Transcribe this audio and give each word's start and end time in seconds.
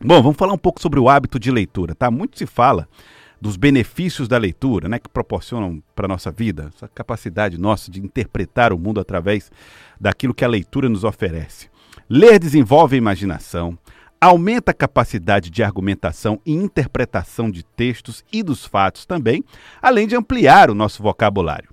Bom, 0.00 0.22
vamos 0.22 0.36
falar 0.36 0.52
um 0.52 0.58
pouco 0.58 0.80
sobre 0.80 1.00
o 1.00 1.08
hábito 1.08 1.40
de 1.40 1.50
leitura, 1.50 1.92
tá? 1.92 2.08
Muito 2.08 2.38
se 2.38 2.46
fala 2.46 2.88
dos 3.40 3.56
benefícios 3.56 4.28
da 4.28 4.38
leitura, 4.38 4.88
né, 4.88 4.98
que 4.98 5.08
proporcionam 5.08 5.82
para 5.94 6.06
a 6.06 6.08
nossa 6.08 6.30
vida, 6.30 6.70
essa 6.74 6.86
capacidade 6.88 7.58
nossa 7.58 7.90
de 7.90 8.00
interpretar 8.00 8.72
o 8.72 8.78
mundo 8.78 9.00
através 9.00 9.50
daquilo 10.00 10.34
que 10.34 10.44
a 10.44 10.48
leitura 10.48 10.88
nos 10.88 11.04
oferece. 11.04 11.68
Ler 12.08 12.38
desenvolve 12.38 12.94
a 12.94 12.98
imaginação, 12.98 13.78
aumenta 14.20 14.70
a 14.72 14.74
capacidade 14.74 15.50
de 15.50 15.62
argumentação 15.62 16.40
e 16.46 16.52
interpretação 16.52 17.50
de 17.50 17.64
textos 17.64 18.24
e 18.32 18.42
dos 18.42 18.64
fatos 18.64 19.04
também, 19.04 19.42
além 19.82 20.06
de 20.06 20.14
ampliar 20.14 20.70
o 20.70 20.74
nosso 20.74 21.02
vocabulário. 21.02 21.70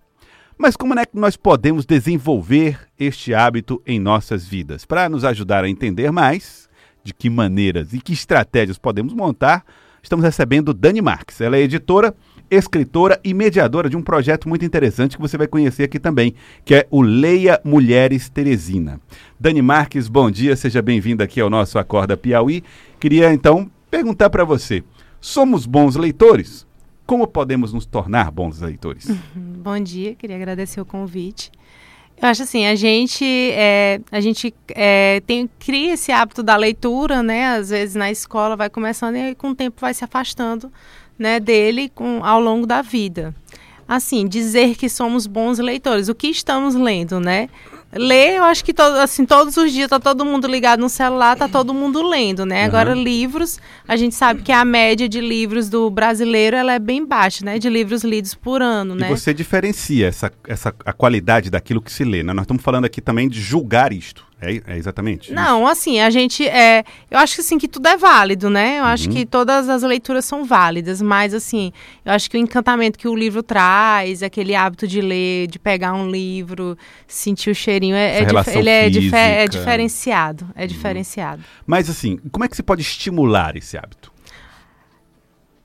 Mas 0.57 0.75
como 0.75 0.97
é 0.97 1.05
que 1.05 1.17
nós 1.17 1.35
podemos 1.35 1.85
desenvolver 1.85 2.79
este 2.97 3.33
hábito 3.33 3.81
em 3.85 3.99
nossas 3.99 4.47
vidas? 4.47 4.85
Para 4.85 5.09
nos 5.09 5.25
ajudar 5.25 5.63
a 5.63 5.69
entender 5.69 6.11
mais, 6.11 6.64
de 7.05 7.13
que 7.13 7.29
maneiras 7.29 7.93
e 7.93 8.01
que 8.01 8.11
estratégias 8.11 8.79
podemos 8.79 9.13
montar, 9.13 9.63
estamos 10.01 10.25
recebendo 10.25 10.73
Dani 10.73 11.01
Marques. 11.01 11.39
Ela 11.39 11.55
é 11.55 11.61
editora, 11.61 12.15
escritora 12.49 13.19
e 13.23 13.31
mediadora 13.31 13.87
de 13.87 13.95
um 13.95 14.01
projeto 14.01 14.49
muito 14.49 14.65
interessante 14.65 15.15
que 15.15 15.21
você 15.21 15.37
vai 15.37 15.47
conhecer 15.47 15.83
aqui 15.83 15.99
também, 15.99 16.33
que 16.65 16.73
é 16.73 16.87
o 16.89 17.03
Leia 17.03 17.61
Mulheres 17.63 18.27
Teresina. 18.27 18.99
Dani 19.39 19.61
Marques, 19.61 20.07
bom 20.07 20.31
dia, 20.31 20.55
seja 20.55 20.81
bem-vinda 20.81 21.23
aqui 21.23 21.39
ao 21.39 21.49
nosso 21.49 21.77
Acorda 21.77 22.17
Piauí. 22.17 22.63
Queria 22.99 23.31
então 23.31 23.69
perguntar 23.91 24.31
para 24.31 24.43
você: 24.43 24.83
somos 25.21 25.67
bons 25.67 25.95
leitores? 25.95 26.65
Como 27.05 27.27
podemos 27.27 27.71
nos 27.71 27.85
tornar 27.85 28.31
bons 28.31 28.61
leitores? 28.61 29.07
Bom 29.35 29.79
dia, 29.79 30.15
queria 30.15 30.37
agradecer 30.37 30.81
o 30.81 30.85
convite. 30.85 31.51
Eu 32.21 32.29
acho 32.29 32.43
assim, 32.43 32.65
a 32.65 32.75
gente, 32.75 33.25
é, 33.25 33.99
a 34.11 34.21
gente 34.21 34.53
é, 34.69 35.21
tem, 35.27 35.49
cria 35.59 35.93
esse 35.93 36.11
hábito 36.11 36.41
da 36.41 36.55
leitura, 36.55 37.21
né? 37.21 37.47
Às 37.47 37.69
vezes 37.69 37.95
na 37.95 38.09
escola 38.09 38.55
vai 38.55 38.69
começando 38.69 39.15
e 39.15 39.35
com 39.35 39.49
o 39.49 39.55
tempo 39.55 39.81
vai 39.81 39.93
se 39.93 40.03
afastando 40.03 40.71
né, 41.19 41.39
dele 41.39 41.89
com, 41.93 42.23
ao 42.23 42.39
longo 42.39 42.65
da 42.65 42.81
vida. 42.81 43.35
Assim, 43.87 44.27
dizer 44.27 44.75
que 44.75 44.89
somos 44.89 45.27
bons 45.27 45.59
leitores. 45.59 46.09
O 46.09 46.15
que 46.15 46.27
estamos 46.27 46.73
lendo, 46.73 47.19
né? 47.19 47.49
Ler, 47.97 48.35
eu 48.35 48.43
acho 48.43 48.63
que 48.63 48.73
todo, 48.73 48.97
assim, 48.97 49.25
todos 49.25 49.55
os 49.55 49.71
dias 49.71 49.89
tá 49.89 49.99
todo 49.99 50.25
mundo 50.25 50.47
ligado 50.47 50.81
no 50.81 50.89
celular, 50.89 51.37
tá 51.37 51.47
todo 51.47 51.73
mundo 51.73 52.01
lendo, 52.01 52.45
né? 52.45 52.61
Uhum. 52.61 52.65
Agora, 52.65 52.93
livros, 52.93 53.57
a 53.87 53.95
gente 53.95 54.13
sabe 54.13 54.41
que 54.41 54.51
a 54.51 54.65
média 54.65 55.07
de 55.07 55.21
livros 55.21 55.69
do 55.69 55.89
brasileiro 55.89 56.57
ela 56.57 56.73
é 56.73 56.79
bem 56.79 57.05
baixa, 57.05 57.45
né? 57.45 57.57
De 57.57 57.69
livros 57.69 58.03
lidos 58.03 58.35
por 58.35 58.61
ano, 58.61 58.95
e 58.95 58.99
né? 58.99 59.07
E 59.07 59.15
você 59.15 59.33
diferencia 59.33 60.07
essa, 60.07 60.31
essa, 60.45 60.75
a 60.85 60.91
qualidade 60.91 61.49
daquilo 61.49 61.81
que 61.81 61.91
se 61.91 62.03
lê, 62.03 62.21
né? 62.21 62.33
Nós 62.33 62.43
estamos 62.43 62.61
falando 62.61 62.83
aqui 62.83 62.99
também 62.99 63.29
de 63.29 63.39
julgar 63.39 63.93
isto. 63.93 64.25
É, 64.41 64.61
é, 64.67 64.77
exatamente. 64.77 65.31
Não, 65.31 65.61
isso. 65.61 65.71
assim, 65.71 65.99
a 65.99 66.09
gente. 66.09 66.45
É, 66.47 66.83
eu 67.09 67.17
acho 67.17 67.35
que 67.35 67.41
assim, 67.41 67.57
que 67.57 67.67
tudo 67.67 67.87
é 67.87 67.95
válido, 67.95 68.49
né? 68.49 68.79
Eu 68.79 68.83
uhum. 68.83 68.89
acho 68.89 69.09
que 69.09 69.25
todas 69.25 69.69
as 69.69 69.81
leituras 69.81 70.25
são 70.25 70.43
válidas, 70.43 71.01
mas 71.01 71.33
assim, 71.33 71.71
eu 72.03 72.11
acho 72.11 72.29
que 72.29 72.37
o 72.37 72.39
encantamento 72.39 72.99
que 72.99 73.07
o 73.07 73.15
livro 73.15 73.41
traz, 73.41 74.21
aquele 74.21 74.53
hábito 74.53 74.87
de 74.87 74.99
ler, 75.01 75.47
de 75.47 75.57
pegar 75.57 75.93
um 75.93 76.09
livro, 76.09 76.77
sentir 77.07 77.49
o 77.49 77.55
cheirinho, 77.55 77.95
é, 77.95 78.19
é 78.19 78.57
ele 78.57 78.69
é, 78.69 78.89
difer 78.89 79.19
é, 79.19 79.47
diferenciado. 79.47 80.47
É 80.55 80.61
uhum. 80.61 80.67
diferenciado. 80.67 81.43
Mas 81.65 81.89
assim, 81.89 82.17
como 82.31 82.43
é 82.43 82.47
que 82.47 82.55
se 82.55 82.63
pode 82.63 82.81
estimular 82.81 83.55
esse 83.55 83.77
hábito? 83.77 84.14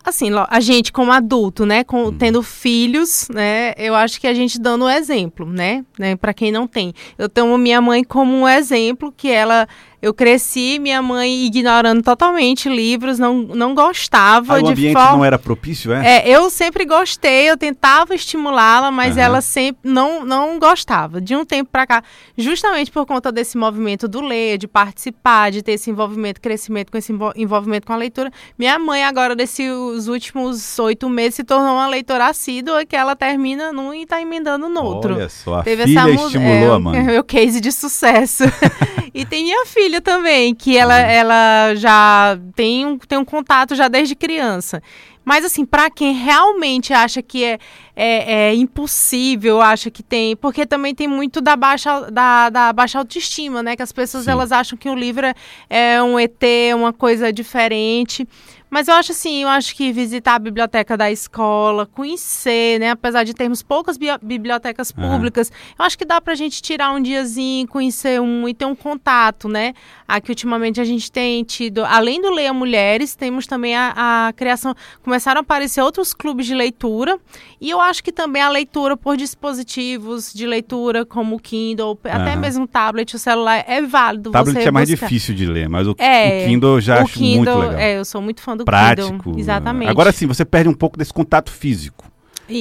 Assim, 0.05 0.31
a 0.49 0.61
gente 0.61 0.93
como 0.93 1.13
adulto, 1.13 1.67
né, 1.67 1.85
com, 1.85 2.05
uhum. 2.05 2.13
tendo 2.17 2.43
filhos, 2.43 3.29
né, 3.29 3.73
eu 3.77 3.95
acho 3.95 4.21
que 4.21 4.27
a 4.27 4.35
gente 4.35 4.59
dando 4.59 4.85
o 4.85 4.91
exemplo, 4.91 5.47
né, 5.47 5.85
né 5.99 6.17
para 6.17 6.33
quem 6.33 6.51
não 6.51 6.67
tem. 6.67 6.95
Eu 7.19 7.29
tenho 7.29 7.57
minha 7.59 7.81
mãe 7.81 8.03
como 8.03 8.33
um 8.35 8.49
exemplo 8.49 9.13
que 9.15 9.31
ela 9.31 9.69
eu 10.03 10.15
cresci, 10.15 10.79
minha 10.79 11.03
mãe 11.03 11.45
ignorando 11.45 12.03
totalmente 12.03 12.69
livros, 12.69 13.19
não, 13.19 13.43
não 13.43 13.75
gostava 13.75 14.55
ah, 14.55 14.59
de 14.59 14.65
o 14.65 14.69
ambiente 14.69 14.93
forma... 14.95 15.13
não 15.13 15.25
era 15.25 15.39
propício, 15.39 15.93
é? 15.93 16.19
É, 16.19 16.29
eu 16.29 16.49
sempre 16.49 16.87
gostei, 16.87 17.51
eu 17.51 17.57
tentava 17.57 18.15
estimulá-la, 18.15 18.91
mas 18.91 19.17
uhum. 19.17 19.23
ela 19.23 19.41
sempre 19.43 19.91
não, 19.91 20.25
não 20.25 20.59
gostava. 20.59 21.21
De 21.21 21.37
um 21.37 21.45
tempo 21.45 21.71
para 21.71 21.87
cá, 21.87 22.05
justamente 22.37 22.91
por 22.91 23.05
conta 23.05 23.31
desse 23.31 23.59
movimento 23.59 24.09
do 24.09 24.23
ler, 24.23 24.57
de 24.57 24.67
participar, 24.67 25.51
de 25.51 25.63
ter 25.63 25.73
esse 25.73 25.91
envolvimento, 25.91 26.41
crescimento 26.41 26.91
com 26.91 26.97
esse 26.97 27.13
envolvimento 27.37 27.87
com 27.87 27.93
a 27.93 27.97
leitura, 27.97 28.31
minha 28.59 28.79
mãe 28.79 29.05
agora, 29.05 29.37
desses 29.37 30.07
últimos 30.09 30.79
oito 30.79 31.11
meses, 31.11 31.35
se 31.35 31.45
tornou 31.45 31.75
uma 31.75 31.87
leitora 31.87 32.29
assídua 32.29 32.87
que 32.87 32.97
ela 32.97 33.15
termina 33.15 33.71
num 33.71 33.93
e 33.93 34.05
está 34.05 34.21
emendando 34.21 34.67
no 34.69 34.83
outro. 34.83 35.15
Olha 35.15 35.29
só, 35.29 35.57
a 35.57 35.63
Teve 35.63 35.85
filha 35.85 36.01
essa 36.01 36.11
estimulou 36.11 36.73
é, 36.73 36.75
a 36.75 36.79
mãe. 36.79 37.03
Meu 37.11 37.23
case 37.23 37.61
de 37.61 37.71
sucesso. 37.71 38.45
e 39.13 39.27
tem 39.27 39.45
minha 39.45 39.67
filha 39.67 39.90
filha 39.91 40.01
também, 40.01 40.55
que 40.55 40.77
ela, 40.77 40.95
uhum. 40.95 41.11
ela 41.11 41.75
já 41.75 42.39
tem 42.55 42.87
um, 42.87 42.97
tem 42.97 43.19
um 43.19 43.25
contato 43.25 43.75
já 43.75 43.89
desde 43.89 44.15
criança. 44.15 44.81
Mas, 45.25 45.45
assim, 45.45 45.67
para 45.67 45.91
quem 45.91 46.15
realmente 46.15 46.93
acha 46.93 47.21
que 47.21 47.45
é, 47.45 47.59
é, 47.95 48.33
é, 48.33 48.55
impossível, 48.55 49.61
acha 49.61 49.91
que 49.91 50.03
tem. 50.03 50.35
Porque 50.35 50.65
também 50.65 50.95
tem 50.95 51.07
muito 51.07 51.41
da 51.41 51.57
baixa, 51.57 52.11
da, 52.11 52.49
da 52.49 52.73
baixa 52.73 52.99
autoestima, 52.99 53.63
né? 53.63 53.77
Que 53.77 53.83
as 53.83 53.93
pessoas 53.93 54.27
elas 54.27 54.51
acham 54.51 54.79
que 54.79 54.89
o 54.89 54.95
livro 54.95 55.27
é, 55.27 55.35
é 55.69 56.03
um 56.03 56.19
ET, 56.19 56.43
uma 56.75 56.93
coisa 56.93 57.33
diferente. 57.33 58.27
Mas 58.71 58.87
eu 58.87 58.95
acho 58.95 59.11
assim, 59.11 59.43
eu 59.43 59.49
acho 59.49 59.75
que 59.75 59.93
visitar 59.93 60.37
a 60.37 60.39
biblioteca 60.39 60.97
da 60.97 61.11
escola, 61.11 61.87
conhecer, 61.87 62.79
né? 62.79 62.91
Apesar 62.91 63.25
de 63.25 63.35
termos 63.35 63.63
poucas 63.63 63.99
bi 63.99 64.07
bibliotecas 64.23 64.93
públicas, 64.93 65.49
uhum. 65.49 65.75
eu 65.81 65.85
acho 65.85 65.99
que 65.99 66.05
dá 66.05 66.21
pra 66.21 66.35
gente 66.37 66.63
tirar 66.63 66.93
um 66.93 67.03
diazinho, 67.03 67.67
conhecer 67.67 68.21
um 68.21 68.49
e 68.49 68.55
ter 68.55 68.67
um 68.67 68.77
contato, 68.77 69.49
né? 69.49 69.75
Aqui 70.07 70.31
ultimamente 70.31 70.81
a 70.81 70.85
gente 70.85 71.11
tem 71.11 71.43
tido, 71.43 71.85
além 71.85 72.23
do 72.23 72.31
Leia 72.31 72.53
Mulheres, 72.53 73.15
temos 73.17 73.47
também 73.47 73.75
a, 73.77 74.29
a 74.29 74.33
criação, 74.33 74.75
começaram 75.03 75.41
a 75.41 75.43
aparecer 75.43 75.81
outros 75.83 76.15
clubes 76.15 76.47
de 76.47 76.55
leitura, 76.55 77.19
e 77.61 77.71
eu 77.71 77.81
acho 77.81 78.03
que 78.05 78.13
também 78.13 78.43
a 78.43 78.49
leitura 78.49 78.97
por 78.97 79.17
dispositivos 79.17 80.33
de 80.33 80.47
leitura, 80.47 81.05
como 81.05 81.37
o 81.37 81.41
Kindle, 81.41 81.99
uhum. 82.05 82.11
até 82.13 82.37
mesmo 82.37 82.65
o 82.65 82.69
tablet, 82.69 83.15
o 83.15 83.19
celular, 83.19 83.65
é 83.67 83.83
válido. 83.83 84.31
Tablet 84.31 84.67
é 84.67 84.71
mais 84.71 84.89
difícil 84.89 85.35
de 85.35 85.47
ler, 85.47 85.69
mas 85.69 85.87
o, 85.87 85.95
é, 85.99 86.45
o 86.45 86.49
Kindle 86.49 86.75
eu 86.77 86.81
já 86.81 86.99
o 87.01 87.03
acho 87.03 87.15
Kindle, 87.15 87.37
muito 87.37 87.59
legal. 87.59 87.79
É, 87.79 87.99
eu 87.99 88.05
sou 88.05 88.23
muito 88.23 88.41
fã 88.41 88.57
prático. 88.65 89.39
Exatamente. 89.39 89.91
Agora 89.91 90.13
sim, 90.13 90.27
você 90.27 90.45
perde 90.45 90.69
um 90.69 90.75
pouco 90.75 90.99
desse 90.99 91.13
contato 91.13 91.51
físico. 91.51 92.11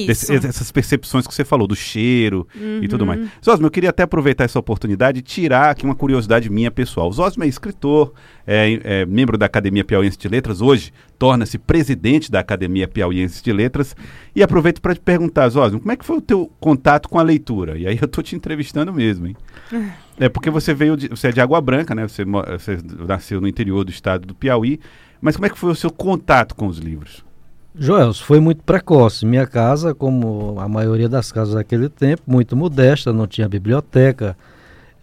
Desse, 0.06 0.32
essas 0.34 0.70
percepções 0.70 1.26
que 1.26 1.34
você 1.34 1.44
falou, 1.44 1.66
do 1.66 1.74
cheiro 1.74 2.46
uhum. 2.54 2.80
e 2.82 2.88
tudo 2.88 3.04
mais. 3.04 3.20
Uhum. 3.20 3.28
Zosmo, 3.44 3.66
eu 3.66 3.70
queria 3.70 3.90
até 3.90 4.04
aproveitar 4.04 4.44
essa 4.44 4.58
oportunidade 4.58 5.18
e 5.18 5.22
tirar 5.22 5.70
aqui 5.70 5.84
uma 5.84 5.94
curiosidade 5.94 6.48
minha 6.48 6.70
pessoal. 6.70 7.08
O 7.08 7.12
Zosmo 7.12 7.42
é 7.42 7.48
escritor, 7.48 8.12
é, 8.46 8.80
é 8.84 9.06
membro 9.06 9.36
da 9.36 9.46
Academia 9.46 9.84
Piauiense 9.84 10.16
de 10.16 10.28
Letras, 10.28 10.60
hoje 10.60 10.92
torna-se 11.18 11.58
presidente 11.58 12.30
da 12.30 12.38
Academia 12.40 12.86
Piauiense 12.86 13.42
de 13.42 13.52
Letras. 13.52 13.96
E 14.34 14.42
aproveito 14.42 14.80
para 14.80 14.94
te 14.94 15.00
perguntar, 15.00 15.48
Zosmo, 15.48 15.80
como 15.80 15.92
é 15.92 15.96
que 15.96 16.04
foi 16.04 16.18
o 16.18 16.22
teu 16.22 16.50
contato 16.60 17.08
com 17.08 17.18
a 17.18 17.22
leitura? 17.22 17.76
E 17.76 17.86
aí 17.86 17.98
eu 18.00 18.06
estou 18.06 18.22
te 18.22 18.36
entrevistando 18.36 18.92
mesmo, 18.92 19.26
hein? 19.26 19.36
É 20.20 20.28
porque 20.28 20.50
você 20.50 20.74
veio, 20.74 20.98
de, 20.98 21.08
você 21.08 21.28
é 21.28 21.32
de 21.32 21.40
Água 21.40 21.58
Branca, 21.62 21.94
né? 21.94 22.06
Você, 22.06 22.26
você 22.26 22.78
nasceu 23.08 23.40
no 23.40 23.48
interior 23.48 23.82
do 23.84 23.90
estado 23.90 24.26
do 24.26 24.34
Piauí. 24.34 24.78
Mas 25.20 25.36
como 25.36 25.46
é 25.46 25.50
que 25.50 25.58
foi 25.58 25.70
o 25.70 25.74
seu 25.74 25.90
contato 25.90 26.54
com 26.54 26.66
os 26.66 26.78
livros? 26.78 27.24
Joel, 27.78 28.12
foi 28.14 28.40
muito 28.40 28.62
precoce. 28.62 29.24
Minha 29.24 29.46
casa, 29.46 29.94
como 29.94 30.58
a 30.58 30.68
maioria 30.68 31.08
das 31.08 31.30
casas 31.30 31.54
daquele 31.54 31.88
tempo, 31.88 32.22
muito 32.26 32.56
modesta, 32.56 33.12
não 33.12 33.26
tinha 33.26 33.48
biblioteca, 33.48 34.36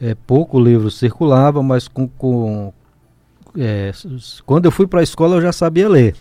é, 0.01 0.15
pouco 0.15 0.59
livro 0.59 0.91
circulava, 0.91 1.63
mas 1.63 1.87
com, 1.87 2.07
com 2.07 2.73
é, 3.57 3.91
quando 4.45 4.65
eu 4.65 4.71
fui 4.71 4.85
para 4.85 4.99
a 4.99 5.03
escola 5.03 5.35
eu 5.37 5.41
já 5.41 5.51
sabia 5.51 5.89
ler. 5.89 6.15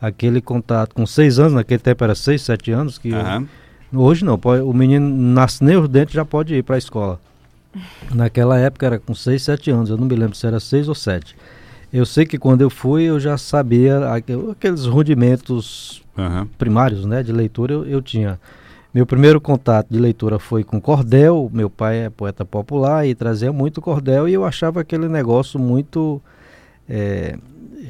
Aquele 0.00 0.40
contato 0.40 0.94
com 0.94 1.06
seis 1.06 1.38
anos, 1.38 1.52
naquele 1.52 1.78
tempo 1.78 2.02
era 2.02 2.14
seis, 2.14 2.42
sete 2.42 2.72
anos, 2.72 2.96
que 2.96 3.12
uhum. 3.12 3.46
eu, 3.92 4.00
hoje 4.00 4.24
não, 4.24 4.38
pode, 4.38 4.62
o 4.62 4.72
menino 4.72 5.06
nasce 5.08 5.62
nem 5.62 5.76
os 5.76 5.88
dentes 5.88 6.14
já 6.14 6.24
pode 6.24 6.54
ir 6.54 6.62
para 6.62 6.76
a 6.76 6.78
escola. 6.78 7.20
Naquela 8.12 8.58
época 8.58 8.86
era 8.86 8.98
com 8.98 9.14
seis, 9.14 9.42
sete 9.42 9.70
anos, 9.70 9.90
eu 9.90 9.96
não 9.96 10.06
me 10.06 10.16
lembro 10.16 10.34
se 10.34 10.46
era 10.46 10.58
seis 10.58 10.88
ou 10.88 10.94
sete. 10.94 11.36
Eu 11.92 12.06
sei 12.06 12.24
que 12.24 12.38
quando 12.38 12.62
eu 12.62 12.70
fui 12.70 13.04
eu 13.04 13.18
já 13.18 13.36
sabia 13.36 14.14
aqueles 14.14 14.86
rudimentos 14.86 16.02
uhum. 16.16 16.46
primários 16.58 17.04
né, 17.04 17.22
de 17.22 17.32
leitura 17.32 17.72
eu, 17.72 17.86
eu, 17.86 18.02
tinha. 18.02 18.38
Meu 18.94 19.04
primeiro 19.04 19.40
contato 19.40 19.88
de 19.90 19.98
leitura 19.98 20.38
foi 20.38 20.62
com 20.64 20.80
cordel. 20.80 21.50
Meu 21.52 21.68
pai 21.68 22.06
é 22.06 22.10
poeta 22.10 22.44
popular 22.44 23.06
e 23.06 23.14
trazia 23.14 23.52
muito 23.52 23.80
cordel 23.80 24.28
e 24.28 24.34
eu 24.34 24.44
achava 24.44 24.80
aquele 24.80 25.08
negócio 25.08 25.58
muito 25.58 26.20
é, 26.88 27.36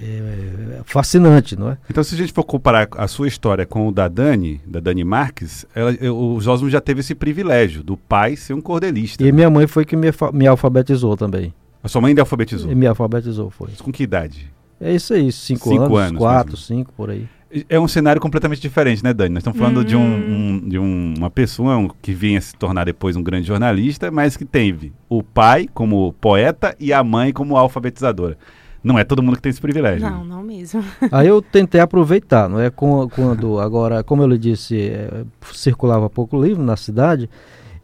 é, 0.03 0.81
fascinante, 0.85 1.57
não 1.57 1.71
é? 1.71 1.79
Então, 1.91 2.03
se 2.03 2.15
a 2.15 2.19
gente 2.19 2.33
for 2.33 2.45
comparar 2.45 2.89
a 2.97 3.09
sua 3.09 3.29
história 3.29 3.67
com 3.67 3.89
o 3.89 3.93
da 3.93 4.09
Dani, 4.09 4.61
da 4.67 4.81
Dani 4.81 5.05
Marques, 5.05 5.67
ela, 5.75 5.93
eu, 6.01 6.17
o 6.17 6.41
Josmo 6.41 6.71
já 6.71 6.81
teve 6.81 7.01
esse 7.01 7.15
privilégio 7.15 7.83
do 7.83 7.97
pai 7.97 8.37
ser 8.37 8.55
um 8.55 8.61
cordelista. 8.61 9.23
E 9.23 9.27
né? 9.27 9.33
minha 9.33 9.51
mãe 9.51 9.67
foi 9.67 9.85
que 9.85 9.97
me, 9.97 10.09
me 10.33 10.47
alfabetizou 10.47 11.17
também. 11.17 11.53
A 11.83 11.89
sua 11.89 12.01
mãe 12.01 12.11
ainda 12.11 12.23
alfabetizou? 12.23 12.75
Me 12.75 12.87
alfabetizou, 12.87 13.51
foi. 13.51 13.71
Com 13.83 13.91
que 13.91 14.03
idade? 14.03 14.53
É 14.81 14.95
isso 14.95 15.13
aí, 15.13 15.31
cinco, 15.31 15.69
cinco 15.69 15.97
anos, 15.97 15.99
anos, 15.99 16.19
quatro, 16.19 16.53
mesmo. 16.53 16.65
cinco, 16.65 16.93
por 16.95 17.11
aí. 17.11 17.29
É 17.69 17.81
um 17.81 17.89
cenário 17.89 18.21
completamente 18.21 18.61
diferente, 18.61 19.03
né, 19.03 19.13
Dani? 19.13 19.35
Nós 19.35 19.41
estamos 19.41 19.59
falando 19.59 19.81
hum. 19.81 19.85
de, 19.85 19.97
um, 19.97 20.01
um, 20.01 20.69
de 20.69 20.79
um, 20.79 21.15
uma 21.19 21.31
pessoa 21.31 21.91
que 22.01 22.13
vinha 22.13 22.41
se 22.41 22.55
tornar 22.55 22.85
depois 22.85 23.17
um 23.17 23.23
grande 23.23 23.47
jornalista, 23.47 24.11
mas 24.11 24.37
que 24.37 24.45
teve 24.45 24.93
o 25.09 25.23
pai 25.23 25.69
como 25.75 26.13
poeta 26.15 26.77
e 26.79 26.93
a 26.93 27.03
mãe 27.03 27.33
como 27.33 27.57
alfabetizadora. 27.57 28.39
Não 28.83 28.99
é 28.99 29.05
todo 29.05 29.23
mundo 29.23 29.37
que 29.37 29.43
tem 29.43 29.51
esse 29.51 29.61
privilégio. 29.61 30.09
Não, 30.09 30.25
não 30.25 30.43
mesmo. 30.43 30.83
Aí 31.13 31.27
eu 31.27 31.43
tentei 31.43 31.81
aproveitar, 31.81 32.49
não 32.49 32.61
é? 32.61 32.71
Quando, 32.71 33.59
agora, 33.61 34.03
como 34.03 34.23
eu 34.23 34.29
lhe 34.29 34.39
disse, 34.39 34.81
é, 34.81 35.25
circulava 35.53 36.09
pouco 36.09 36.41
livro 36.41 36.63
na 36.63 36.77
cidade, 36.77 37.29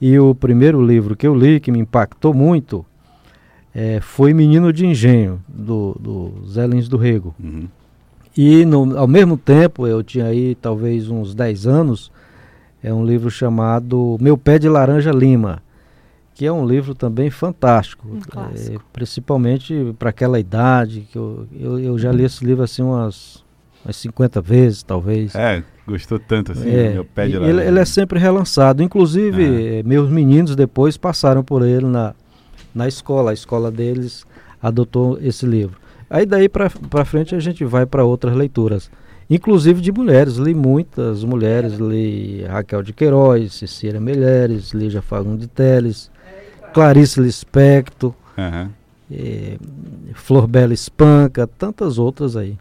e 0.01 0.19
o 0.19 0.35
primeiro 0.35 0.85
livro 0.85 1.17
que 1.17 1.27
eu 1.27 1.35
li, 1.35 1.61
que 1.61 1.71
me 1.73 1.81
impactou 1.81 2.33
muito, 2.33 2.87
é, 3.79 4.01
foi 4.01 4.33
Menino 4.33 4.73
de 4.73 4.87
Engenho, 4.87 5.39
do, 5.47 5.95
do 6.01 6.47
Zé 6.49 6.67
Lins 6.67 6.89
do 6.89 6.97
Rego. 6.97 7.35
Uhum. 7.39 7.69
E 8.35 8.65
no, 8.65 8.97
ao 8.97 9.07
mesmo 9.07 9.37
tempo, 9.37 9.87
eu 9.87 10.03
tinha 10.03 10.25
aí 10.25 10.55
talvez 10.55 11.11
uns 11.11 11.35
10 11.35 11.67
anos, 11.67 12.11
é 12.83 12.91
um 12.93 13.05
livro 13.05 13.31
chamado 13.31 14.17
Meu 14.19 14.39
Pé 14.39 14.59
de 14.59 14.67
Laranja 14.67 15.11
Lima, 15.11 15.63
que 16.33 16.47
é 16.47 16.53
um 16.53 16.67
livro 16.67 16.95
também 16.95 17.29
fantástico, 17.29 18.09
um 18.09 18.19
é, 18.19 18.79
principalmente 18.95 19.95
para 19.99 20.09
aquela 20.09 20.41
idade 20.41 21.07
que 21.13 21.19
eu, 21.19 21.47
eu, 21.53 21.79
eu, 21.79 21.99
já 21.99 22.11
li 22.11 22.25
esse 22.25 22.43
livro 22.47 22.65
assim 22.65 22.81
umas, 22.81 23.45
umas 23.85 23.97
50 23.97 24.41
vezes, 24.41 24.83
talvez. 24.83 25.35
É, 25.35 25.63
gostou 25.87 26.19
tanto 26.19 26.53
assim, 26.53 26.71
é, 26.71 26.95
meu 26.95 27.05
pé 27.05 27.29
de 27.29 27.37
ele, 27.37 27.63
ele, 27.63 27.79
é 27.79 27.85
sempre 27.85 28.19
relançado, 28.19 28.83
inclusive 28.83 29.83
meus 29.85 30.09
meninos 30.09 30.57
depois 30.57 30.97
passaram 30.97 31.45
por 31.45 31.63
ele 31.63 31.85
na, 31.87 32.15
na 32.75 32.89
escola, 32.89 33.31
a 33.31 33.35
escola 33.35 33.71
deles 33.71 34.25
adotou 34.63 35.19
esse 35.21 35.47
livro. 35.47 35.77
Aí 36.09 36.25
daí 36.25 36.49
para 36.49 37.05
frente 37.05 37.35
a 37.35 37.41
gente 37.41 37.65
vai 37.65 37.85
para 37.85 38.05
outras 38.05 38.35
leituras 38.35 38.91
inclusive 39.29 39.81
de 39.81 39.93
mulheres. 39.93 40.37
Li 40.37 40.55
muitas 40.55 41.25
mulheres, 41.25 41.75
li 41.75 42.45
Raquel 42.45 42.83
de 42.83 42.93
Queiroz, 42.93 43.55
Cecília 43.55 44.01
Melheres, 44.01 44.73
Lígia 44.73 45.03
Fagundes 45.03 45.49
Teles, 45.49 46.11
Clarice 46.73 47.21
Lispector, 47.21 48.15
uhum. 48.39 48.69
é, 49.11 49.59
Flor 50.15 50.47
Bela 50.47 50.75
Espanca, 50.75 51.47
tantas 51.47 51.99
outras 51.99 52.37
aí. 52.37 52.57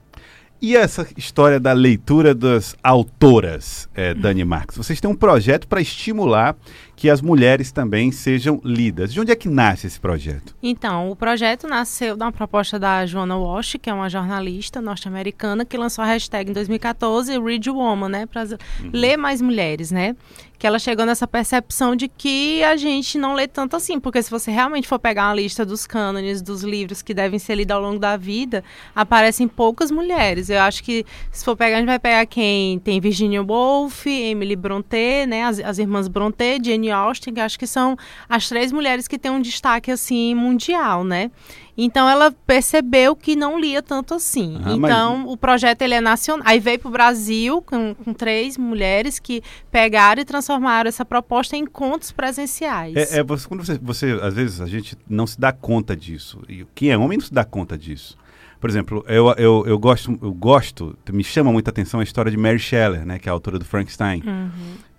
E 0.62 0.76
essa 0.76 1.06
história 1.18 1.60
da 1.60 1.74
leitura 1.74 2.34
das 2.34 2.76
autoras, 2.82 3.90
é, 3.94 4.14
Dani 4.14 4.46
Marques? 4.46 4.78
Vocês 4.78 5.02
têm 5.02 5.10
um 5.10 5.16
projeto 5.16 5.68
para 5.68 5.82
estimular 5.82 6.56
que 6.96 7.10
as 7.10 7.22
mulheres 7.22 7.72
também 7.72 8.12
sejam 8.12 8.62
lidas. 8.64 9.14
De 9.14 9.20
onde 9.20 9.32
é 9.32 9.36
que 9.36 9.50
nasce 9.50 9.86
esse 9.86 10.00
projeto? 10.00 10.56
Então, 10.64 11.12
o 11.12 11.16
projeto 11.16 11.68
nasceu 11.68 12.16
da 12.16 12.32
proposta 12.32 12.80
da 12.80 13.06
Joanna 13.06 13.36
Walsh, 13.36 13.76
que 13.82 13.90
é 13.90 13.94
uma 13.94 14.10
jornalista 14.10 14.82
norte-americana, 14.82 15.66
que 15.66 15.78
lançou 15.78 16.04
a 16.04 16.08
hashtag 16.08 16.50
em 16.50 16.54
2014, 16.54 17.38
Read 17.38 17.70
Woman, 17.70 18.10
né? 18.10 18.26
Para 18.26 18.44
uhum. 18.44 18.90
ler 18.94 19.18
mais 19.18 19.42
mulheres, 19.42 19.92
né? 19.92 20.16
Que 20.58 20.66
ela 20.66 20.80
chegou 20.80 21.06
nessa 21.06 21.28
percepção 21.28 21.96
de 21.96 22.08
que 22.08 22.64
a 22.64 22.76
gente 22.78 23.18
não 23.18 23.34
lê 23.34 23.48
tanto 23.48 23.76
assim, 23.76 24.00
porque 24.00 24.22
se 24.22 24.30
você 24.30 24.52
realmente 24.52 24.88
for 24.88 25.00
pegar 25.00 25.28
uma 25.28 25.36
lista 25.36 25.66
dos 25.66 25.86
cânones, 25.86 26.42
dos 26.42 26.64
livros 26.64 27.02
que 27.02 27.14
devem 27.14 27.40
ser 27.40 27.56
lidos 27.56 27.76
ao 27.76 27.82
longo 27.82 28.00
da 28.00 28.18
vida, 28.18 28.64
aparecem 28.96 29.48
poucas 29.48 29.92
mulheres. 29.92 30.50
Eu 30.50 30.62
acho 30.62 30.84
que 30.84 31.06
se 31.32 31.44
for 31.44 31.56
pegar, 31.56 31.78
a 31.78 31.80
gente 31.80 31.88
vai 31.88 32.00
pegar 32.00 32.26
quem 32.26 32.80
tem 32.80 33.00
Virginia 33.00 33.44
Woolf, 33.44 34.06
Emily 34.06 34.56
Brontë, 34.56 35.26
né? 35.28 35.44
As, 35.44 35.60
as 35.60 35.78
irmãs 35.78 36.08
Brontë, 36.08 36.60
Jane 36.64 36.92
Austen, 36.92 37.34
que 37.34 37.40
acho 37.40 37.60
que 37.60 37.68
são 37.68 37.98
as 38.30 38.48
três 38.48 38.72
mulheres 38.72 39.08
que 39.08 39.18
têm 39.18 39.32
um 39.32 39.42
destaque 39.42 39.92
assim 39.92 40.34
mundial, 40.34 41.04
né? 41.04 41.32
Então 41.78 42.08
ela 42.08 42.32
percebeu 42.32 43.16
que 43.16 43.36
não 43.36 43.60
lia 43.60 43.82
tanto 43.82 44.14
assim. 44.14 44.62
Ah, 44.64 44.72
então 44.74 45.18
mas... 45.20 45.34
o 45.34 45.38
projeto 45.38 45.82
ele 45.82 45.94
é 45.94 46.02
nacional. 46.02 46.46
Aí 46.48 46.60
veio 46.60 46.80
para 46.80 46.88
o 46.88 46.92
Brasil 46.92 47.62
com, 47.62 47.94
com, 47.94 48.14
três 48.14 48.58
mulheres 48.58 49.20
que 49.20 49.42
pegaram 49.70 50.22
e 50.22 50.26
transformaram 50.26 50.45
essa 50.86 51.06
proposta 51.06 51.56
em 51.56 51.66
contos 51.66 52.12
presenciais. 52.12 52.96
É, 52.96 53.20
é 53.20 53.24
você, 53.24 53.48
quando 53.48 53.66
você, 53.66 53.78
você, 53.78 54.20
às 54.22 54.34
vezes 54.34 54.62
a 54.62 54.68
gente 54.68 54.98
não 55.10 55.26
se 55.26 55.40
dá 55.40 55.52
conta 55.52 55.96
disso. 55.96 56.42
E 56.48 56.66
quem 56.76 56.92
é 56.92 56.98
homem 56.98 57.18
não 57.18 57.26
se 57.26 57.34
dá 57.34 57.44
conta 57.44 57.78
disso. 57.78 58.18
Por 58.60 58.70
exemplo, 58.70 59.06
eu, 59.08 59.28
eu, 59.38 59.64
eu, 59.68 59.78
gosto, 59.78 60.18
eu 60.22 60.34
gosto, 60.34 60.98
me 61.12 61.24
chama 61.24 61.52
muita 61.52 61.70
atenção 61.70 62.00
a 62.00 62.04
história 62.04 62.32
de 62.32 62.38
Mary 62.38 62.58
Shelley, 62.58 63.06
né, 63.06 63.20
que 63.20 63.30
é 63.30 63.32
a 63.32 63.34
autora 63.34 63.60
do 63.60 63.66
Frankenstein. 63.66 64.24
Uhum. 64.26 64.50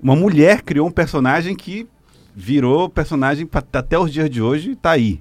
Uma 0.01 0.15
mulher 0.15 0.63
criou 0.63 0.87
um 0.87 0.91
personagem 0.91 1.57
que 1.57 1.89
virou 2.35 2.89
personagem 2.89 3.47
pra, 3.47 3.65
até 3.73 3.99
os 3.99 4.13
dias 4.13 4.31
de 4.31 4.43
hoje 4.43 4.73
está 4.73 4.93
aí. 4.93 5.21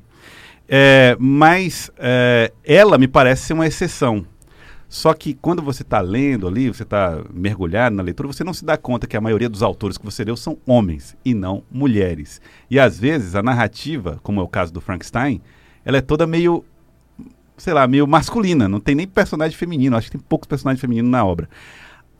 É, 0.68 1.16
mas 1.20 1.90
é, 1.98 2.52
ela 2.64 2.98
me 2.98 3.08
parece 3.08 3.48
ser 3.48 3.54
uma 3.54 3.66
exceção. 3.66 4.26
Só 4.88 5.14
que 5.14 5.34
quando 5.34 5.62
você 5.62 5.82
está 5.82 6.00
lendo 6.00 6.48
ali, 6.48 6.68
você 6.68 6.84
está 6.84 7.24
mergulhado 7.34 7.96
na 7.96 8.04
leitura, 8.04 8.28
você 8.28 8.44
não 8.44 8.54
se 8.54 8.64
dá 8.64 8.78
conta 8.78 9.08
que 9.08 9.18
a 9.18 9.22
maioria 9.22 9.50
dos 9.50 9.64
autores 9.64 9.98
que 9.98 10.06
você 10.06 10.24
leu 10.24 10.38
são 10.38 10.58
homens 10.66 11.18
e 11.26 11.34
não 11.34 11.64
mulheres. 11.72 12.40
E 12.70 12.80
às 12.80 13.00
vezes 13.00 13.36
a 13.36 13.44
narrativa, 13.44 14.20
como 14.22 14.40
é 14.40 14.44
o 14.44 14.48
caso 14.48 14.72
do 14.72 14.82
Frankenstein, 14.82 15.42
ela 15.84 15.98
é 15.98 16.02
toda 16.02 16.28
meio 16.28 16.64
sei 17.58 17.74
lá, 17.74 17.88
meio 17.88 18.06
masculina, 18.06 18.68
não 18.68 18.80
tem 18.80 18.96
nem 18.96 19.08
personagem 19.08 19.58
feminino, 19.58 19.96
acho 19.96 20.08
que 20.08 20.18
tem 20.18 20.26
poucos 20.28 20.48
personagens 20.48 20.82
femininos 20.82 21.10
na 21.10 21.24
obra. 21.24 21.50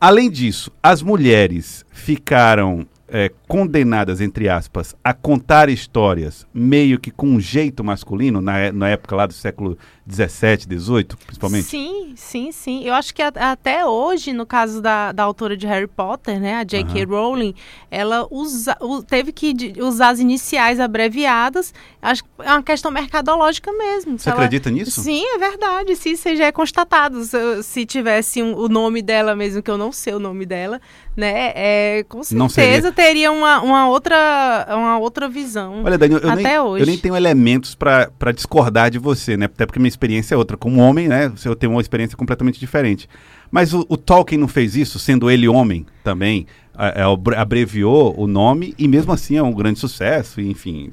Além 0.00 0.30
disso, 0.30 0.70
as 0.82 1.02
mulheres 1.02 1.84
ficaram 1.90 2.86
é, 3.08 3.30
condenadas, 3.46 4.20
entre 4.20 4.48
aspas, 4.48 4.94
a 5.04 5.14
contar 5.14 5.68
histórias 5.68 6.46
meio 6.52 6.98
que 6.98 7.10
com 7.10 7.26
um 7.26 7.40
jeito 7.40 7.84
masculino, 7.84 8.40
na, 8.40 8.72
na 8.72 8.88
época 8.88 9.14
lá 9.14 9.26
do 9.26 9.32
século 9.32 9.78
17, 10.06 10.68
18, 10.68 11.16
principalmente? 11.16 11.64
Sim, 11.64 12.12
sim, 12.14 12.52
sim. 12.52 12.84
Eu 12.84 12.94
acho 12.94 13.12
que 13.12 13.20
a, 13.22 13.28
até 13.28 13.84
hoje, 13.84 14.32
no 14.32 14.46
caso 14.46 14.80
da, 14.80 15.10
da 15.10 15.24
autora 15.24 15.56
de 15.56 15.66
Harry 15.66 15.88
Potter, 15.88 16.40
né, 16.40 16.56
a 16.56 16.64
J.K. 16.64 17.04
Uhum. 17.04 17.10
Rowling, 17.10 17.54
ela 17.90 18.26
usa, 18.30 18.76
teve 19.06 19.32
que 19.32 19.74
usar 19.80 20.10
as 20.10 20.20
iniciais 20.20 20.78
abreviadas. 20.78 21.74
Acho 22.00 22.22
que 22.22 22.30
é 22.40 22.50
uma 22.50 22.62
questão 22.62 22.90
mercadológica 22.90 23.72
mesmo. 23.72 24.18
Você 24.18 24.28
ela... 24.28 24.38
acredita 24.38 24.70
nisso? 24.70 25.02
Sim, 25.02 25.24
é 25.34 25.38
verdade. 25.38 25.96
Se 25.96 26.10
isso 26.10 26.34
já 26.36 26.46
é 26.46 26.52
constatado. 26.52 27.24
Se, 27.24 27.62
se 27.62 27.84
tivesse 27.84 28.42
um, 28.42 28.56
o 28.56 28.68
nome 28.68 29.02
dela 29.02 29.34
mesmo, 29.34 29.60
que 29.60 29.70
eu 29.70 29.78
não 29.78 29.90
sei 29.90 30.14
o 30.14 30.20
nome 30.20 30.46
dela, 30.46 30.80
né, 31.16 31.52
é, 31.56 32.04
com 32.08 32.22
certeza 32.22 32.92
teria 32.92 33.32
uma, 33.36 33.60
uma, 33.60 33.88
outra, 33.88 34.66
uma 34.70 34.98
outra 34.98 35.28
visão. 35.28 35.82
Olha, 35.84 35.98
Daniel, 35.98 36.20
eu, 36.20 36.30
até 36.30 36.42
nem, 36.42 36.58
hoje. 36.58 36.82
eu 36.82 36.86
nem 36.86 36.98
tenho 36.98 37.16
elementos 37.16 37.74
para 37.74 38.32
discordar 38.34 38.90
de 38.90 38.98
você, 38.98 39.36
né? 39.36 39.46
Até 39.46 39.66
porque 39.66 39.78
minha 39.78 39.88
experiência 39.88 40.34
é 40.34 40.38
outra. 40.38 40.56
Como 40.56 40.80
homem, 40.80 41.08
né? 41.08 41.32
Eu 41.44 41.54
tenho 41.54 41.72
uma 41.72 41.80
experiência 41.80 42.16
completamente 42.16 42.58
diferente. 42.58 43.08
Mas 43.50 43.72
o, 43.72 43.86
o 43.88 43.96
Tolkien 43.96 44.40
não 44.40 44.48
fez 44.48 44.76
isso, 44.76 44.98
sendo 44.98 45.30
ele 45.30 45.48
homem 45.48 45.86
também. 46.02 46.46
É, 46.78 47.02
abreviou 47.38 48.14
o 48.18 48.26
nome 48.26 48.74
e 48.76 48.86
mesmo 48.86 49.10
assim 49.10 49.36
é 49.36 49.42
um 49.42 49.52
grande 49.52 49.78
sucesso, 49.78 50.42
enfim. 50.42 50.92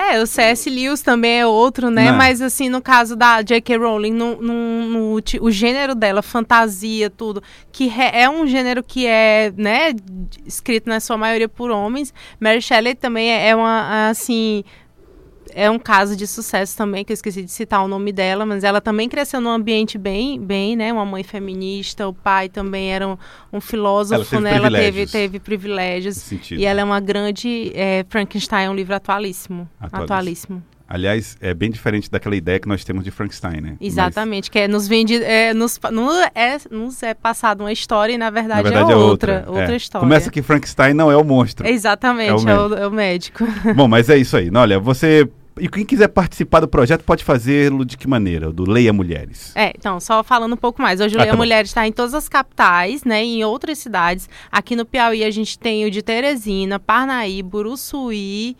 É, 0.00 0.22
o 0.22 0.26
C.S. 0.26 0.70
Lewis 0.70 1.02
também 1.02 1.40
é 1.40 1.46
outro, 1.46 1.90
né? 1.90 2.10
Não. 2.10 2.16
Mas 2.16 2.40
assim, 2.40 2.70
no 2.70 2.80
caso 2.80 3.14
da 3.14 3.42
J.K. 3.42 3.76
Rowling, 3.76 4.12
no, 4.12 4.40
no, 4.40 4.84
no, 4.86 5.22
o 5.42 5.50
gênero 5.50 5.94
dela, 5.94 6.22
fantasia, 6.22 7.10
tudo, 7.10 7.42
que 7.70 7.92
é 7.98 8.28
um 8.28 8.46
gênero 8.46 8.82
que 8.82 9.06
é, 9.06 9.52
né, 9.54 9.92
escrito 10.46 10.88
na 10.88 11.00
sua 11.00 11.18
maioria 11.18 11.50
por 11.50 11.70
homens. 11.70 12.14
Mary 12.40 12.62
Shelley 12.62 12.94
também 12.94 13.30
é, 13.30 13.48
é 13.50 13.54
uma, 13.54 14.08
assim, 14.08 14.64
é 15.54 15.70
um 15.70 15.78
caso 15.78 16.16
de 16.16 16.26
sucesso 16.26 16.76
também, 16.76 17.04
que 17.04 17.12
eu 17.12 17.14
esqueci 17.14 17.42
de 17.42 17.50
citar 17.50 17.84
o 17.84 17.88
nome 17.88 18.12
dela, 18.12 18.44
mas 18.44 18.64
ela 18.64 18.80
também 18.80 19.08
cresceu 19.08 19.40
num 19.40 19.50
ambiente 19.50 19.98
bem, 19.98 20.40
bem, 20.40 20.76
né? 20.76 20.92
Uma 20.92 21.04
mãe 21.04 21.22
feminista, 21.22 22.06
o 22.08 22.14
pai 22.14 22.48
também 22.48 22.92
era 22.92 23.06
um, 23.06 23.16
um 23.52 23.60
filósofo, 23.60 24.36
ela 24.36 24.42
né? 24.42 24.56
Ela 24.56 24.70
teve, 24.70 25.06
teve 25.06 25.40
privilégios. 25.40 26.30
e 26.50 26.64
ela 26.64 26.80
é 26.80 26.84
uma 26.84 27.00
grande. 27.00 27.72
É, 27.74 28.04
Frankenstein 28.08 28.66
é 28.66 28.70
um 28.70 28.74
livro 28.74 28.94
atualíssimo. 28.94 29.68
Atualíssimo. 29.80 30.04
atualíssimo. 30.04 30.62
Aliás, 30.92 31.36
é 31.40 31.54
bem 31.54 31.70
diferente 31.70 32.10
daquela 32.10 32.34
ideia 32.34 32.58
que 32.58 32.66
nós 32.66 32.82
temos 32.82 33.04
de 33.04 33.12
Frankenstein, 33.12 33.60
né? 33.60 33.76
Exatamente, 33.80 34.46
Mas... 34.46 34.48
que 34.48 34.58
é 34.58 34.66
nos 34.66 34.88
vende, 34.88 35.22
é, 35.22 35.54
nos, 35.54 35.78
no, 35.92 36.10
é, 36.34 36.58
nos 36.68 37.00
é 37.04 37.14
passado 37.14 37.60
uma 37.60 37.70
história 37.70 38.12
e 38.12 38.18
na 38.18 38.28
verdade, 38.28 38.64
na 38.64 38.70
verdade 38.70 38.90
é, 38.90 38.94
é, 38.94 38.96
outra, 38.96 39.34
outra, 39.46 39.52
outra 39.52 39.72
é. 39.72 39.76
história. 39.76 40.04
Começa 40.04 40.32
que 40.32 40.42
Frankenstein 40.42 40.92
não 40.92 41.08
é 41.08 41.16
o 41.16 41.22
monstro. 41.22 41.64
Exatamente, 41.64 42.44
é 42.48 42.58
o, 42.58 42.74
é 42.74 42.86
o 42.88 42.90
médico. 42.90 43.46
Bom, 43.76 43.86
mas 43.86 44.10
é 44.10 44.16
isso 44.16 44.36
aí. 44.36 44.50
Olha, 44.52 44.80
você 44.80 45.30
e 45.60 45.68
quem 45.68 45.84
quiser 45.84 46.08
participar 46.08 46.60
do 46.60 46.68
projeto 46.68 47.04
pode 47.04 47.22
fazê-lo 47.22 47.84
de 47.84 47.96
que 47.96 48.08
maneira? 48.08 48.50
Do 48.50 48.68
Leia 48.68 48.92
Mulheres. 48.92 49.52
É, 49.54 49.72
então, 49.76 50.00
só 50.00 50.24
falando 50.24 50.54
um 50.54 50.56
pouco 50.56 50.80
mais. 50.80 51.00
Hoje 51.00 51.14
o 51.14 51.18
ah, 51.18 51.22
Leia 51.22 51.32
tá 51.32 51.36
Mulheres 51.36 51.70
está 51.70 51.86
em 51.86 51.92
todas 51.92 52.14
as 52.14 52.28
capitais, 52.28 53.04
né? 53.04 53.22
Em 53.22 53.44
outras 53.44 53.78
cidades. 53.78 54.28
Aqui 54.50 54.74
no 54.74 54.84
Piauí 54.84 55.22
a 55.22 55.30
gente 55.30 55.58
tem 55.58 55.84
o 55.84 55.90
de 55.90 56.02
Teresina, 56.02 56.78
Parnaíba, 56.78 57.50
Buruçuí, 57.50 58.56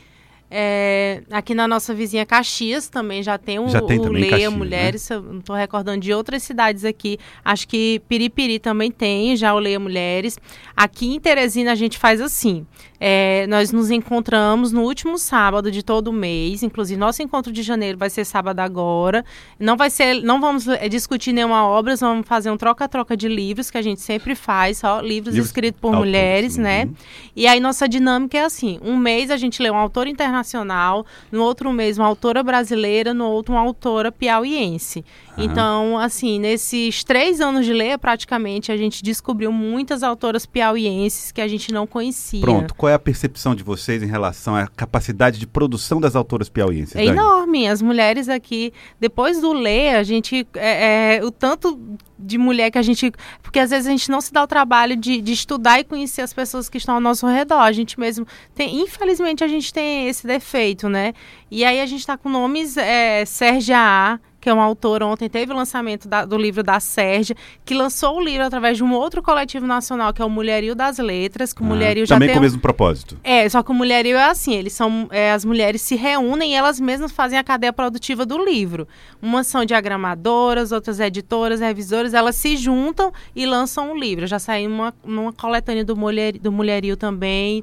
é, 0.53 1.23
aqui 1.31 1.55
na 1.55 1.69
nossa 1.69 1.95
vizinha 1.95 2.27
Caxias 2.27 2.89
também 2.89 3.23
já 3.23 3.39
tem 3.39 3.61
o, 3.61 3.69
já 3.69 3.81
tem 3.81 4.01
o 4.01 4.11
Leia 4.11 4.31
Caxias, 4.31 4.53
né? 4.53 4.59
Mulheres. 4.59 5.09
Né? 5.09 5.21
não 5.21 5.39
estou 5.39 5.55
recordando 5.55 6.01
de 6.01 6.13
outras 6.13 6.43
cidades 6.43 6.85
aqui. 6.85 7.19
Acho 7.45 7.69
que 7.69 8.03
Piripiri 8.09 8.59
também 8.59 8.91
tem 8.91 9.37
já 9.37 9.55
o 9.55 9.61
Leia 9.61 9.79
Mulheres. 9.79 10.39
Aqui 10.77 11.15
em 11.15 11.21
Teresina 11.21 11.71
a 11.71 11.77
gente 11.77 11.99
faz 11.99 12.21
assim. 12.21 12.67
É, 12.99 13.47
nós 13.47 13.73
nos 13.73 13.91
encontramos 13.91 14.73
no 14.73 14.83
último 14.83 15.17
sábado 15.19 15.71
de 15.71 15.85
todo 15.85 16.13
mês. 16.13 16.65
Inclusive, 16.65 16.99
nosso 16.99 17.23
encontro 17.23 17.53
de 17.53 17.63
janeiro 17.63 17.97
vai 17.97 18.11
ser 18.11 18.25
sábado 18.25 18.59
agora. 18.59 19.25
Não 19.59 19.77
vai 19.77 19.89
ser, 19.89 20.21
não 20.23 20.41
vamos 20.41 20.67
é, 20.67 20.89
discutir 20.89 21.33
nenhuma 21.33 21.65
obra, 21.65 21.95
vamos 21.95 22.27
fazer 22.27 22.51
um 22.51 22.57
troca-troca 22.57 23.17
de 23.17 23.29
livros 23.29 23.71
que 23.71 23.79
a 23.79 23.83
gente 23.83 24.01
sempre 24.01 24.35
faz, 24.35 24.79
só 24.79 25.01
livros, 25.01 25.35
livros 25.35 25.47
escritos 25.47 25.81
por 25.81 25.95
mulheres, 25.95 26.57
né? 26.57 26.85
Uhum. 26.85 26.95
E 27.37 27.47
aí 27.47 27.61
nossa 27.61 27.89
dinâmica 27.89 28.37
é 28.37 28.45
assim: 28.45 28.79
um 28.83 28.97
mês 28.97 29.31
a 29.31 29.37
gente 29.37 29.63
lê 29.63 29.71
um 29.71 29.77
autor 29.77 30.07
internacional 30.07 30.40
nacional, 30.41 31.07
no 31.31 31.43
outro 31.43 31.73
mês 31.73 31.99
uma 31.99 32.07
autora 32.07 32.43
brasileira, 32.43 33.15
no 33.15 33.27
outro 33.27 33.55
uma 33.55 33.61
autora 33.61 34.11
piauiense. 34.11 35.05
Uhum. 35.37 35.45
Então, 35.45 35.99
assim, 35.99 36.39
nesses 36.39 37.05
três 37.05 37.41
anos 37.41 37.65
de 37.65 37.73
ler, 37.73 37.99
praticamente, 37.99 38.73
a 38.73 38.77
gente 38.77 39.03
descobriu 39.03 39.53
muitas 39.53 40.03
autoras 40.03 40.47
piauienses 40.47 41.33
que 41.33 41.41
a 41.41 41.49
gente 41.49 41.73
não 41.73 41.87
conhecia. 41.87 42.41
Pronto, 42.41 42.75
qual 42.75 42.91
é 42.91 42.95
a 42.95 42.99
percepção 42.99 43.55
de 43.55 43.63
vocês 43.63 44.03
em 44.03 44.07
relação 44.07 44.57
à 44.57 44.67
capacidade 44.67 45.39
de 45.39 45.47
produção 45.47 46.01
das 46.01 46.17
autoras 46.17 46.49
piauienses? 46.49 46.97
É 46.97 47.05
Dani? 47.05 47.11
enorme. 47.11 47.69
As 47.69 47.81
mulheres 47.81 48.29
aqui, 48.29 48.73
depois 48.99 49.41
do 49.41 49.53
ler, 49.53 49.97
a 49.97 50.03
gente. 50.03 50.47
É, 50.55 51.17
é, 51.17 51.25
o 51.25 51.31
tanto 51.31 51.79
de 52.19 52.37
mulher 52.37 52.71
que 52.71 52.79
a 52.79 52.83
gente. 52.83 53.13
Porque 53.43 53.59
às 53.59 53.71
vezes 53.71 53.87
a 53.87 53.91
gente 53.91 54.11
não 54.11 54.21
se 54.21 54.33
dá 54.33 54.43
o 54.43 54.47
trabalho 54.47 54.97
de, 54.97 55.21
de 55.21 55.33
estudar 55.33 55.81
e 55.81 55.85
conhecer 55.85 56.23
as 56.23 56.33
pessoas 56.33 56.69
que 56.69 56.79
estão 56.79 56.97
ao 56.97 57.01
nosso 57.01 57.27
redor. 57.27 57.61
A 57.61 57.73
gente 57.73 57.99
mesmo 57.99 58.27
tem. 58.55 58.81
Infelizmente, 58.81 59.45
a 59.45 59.49
gente 59.49 59.73
tem 59.73 60.09
esse 60.09 60.27
defeito, 60.27 60.89
né? 60.89 61.13
E 61.51 61.65
aí 61.65 61.81
a 61.81 61.87
gente 61.87 62.01
está 62.01 62.17
com 62.17 62.29
nomes 62.29 62.77
é, 62.77 63.25
Sérgia 63.25 63.79
A 63.79 64.30
que 64.41 64.49
é 64.49 64.53
uma 64.53 64.65
autora, 64.65 65.07
ontem 65.07 65.29
teve 65.29 65.53
o 65.53 65.57
lançamento 65.57 66.09
da, 66.09 66.25
do 66.25 66.37
livro 66.37 66.63
da 66.63 66.81
Sérgia, 66.81 67.37
que 67.65 67.75
lançou 67.75 68.17
o 68.17 68.21
livro 68.21 68.45
através 68.45 68.77
de 68.77 68.85
um 68.85 68.93
outro 68.95 69.23
coletivo 69.23 69.67
nacional, 69.67 70.13
que 70.13 70.23
é 70.23 70.25
o 70.25 70.31
Mulherio 70.31 70.75
das 70.75 70.99
Letras, 70.99 71.53
que 71.53 71.63
o 71.63 71.65
ah, 71.65 71.69
Mulherio 71.69 72.07
já 72.07 72.15
Também 72.15 72.31
com 72.31 72.39
o 72.39 72.43
mesmo 72.43 72.61
propósito. 72.61 73.19
É, 73.23 73.49
só 73.49 73.63
que 73.63 73.71
o 73.71 73.75
Mulherio 73.75 74.17
é 74.17 74.25
assim, 74.25 74.55
eles 74.55 74.73
são, 74.73 75.09
é, 75.11 75.33
as 75.33 75.45
mulheres 75.45 75.83
se 75.83 75.95
reúnem 75.95 76.53
e 76.53 76.55
elas 76.55 76.81
mesmas 76.81 77.13
fazem 77.13 77.39
a 77.39 77.45
cadeia 77.45 77.73
produtiva 77.73 78.25
do 78.25 78.43
livro. 78.43 78.89
Umas 79.21 79.47
são 79.47 79.65
diagramadoras, 79.65 80.73
outras 80.73 81.01
editoras, 81.01 81.61
revisoras, 81.61 82.15
elas 82.15 82.37
se 82.37 82.57
juntam 82.57 83.13
e 83.37 83.45
lançam 83.45 83.93
um 83.93 83.99
livro. 83.99 84.27
Já 84.27 84.39
saiu 84.39 84.71
uma, 84.71 84.95
uma 85.05 85.33
coletânea 85.33 85.85
do, 85.85 85.97
mulher, 85.97 86.33
do 86.39 86.51
Mulherio 86.51 86.97
também. 86.97 87.63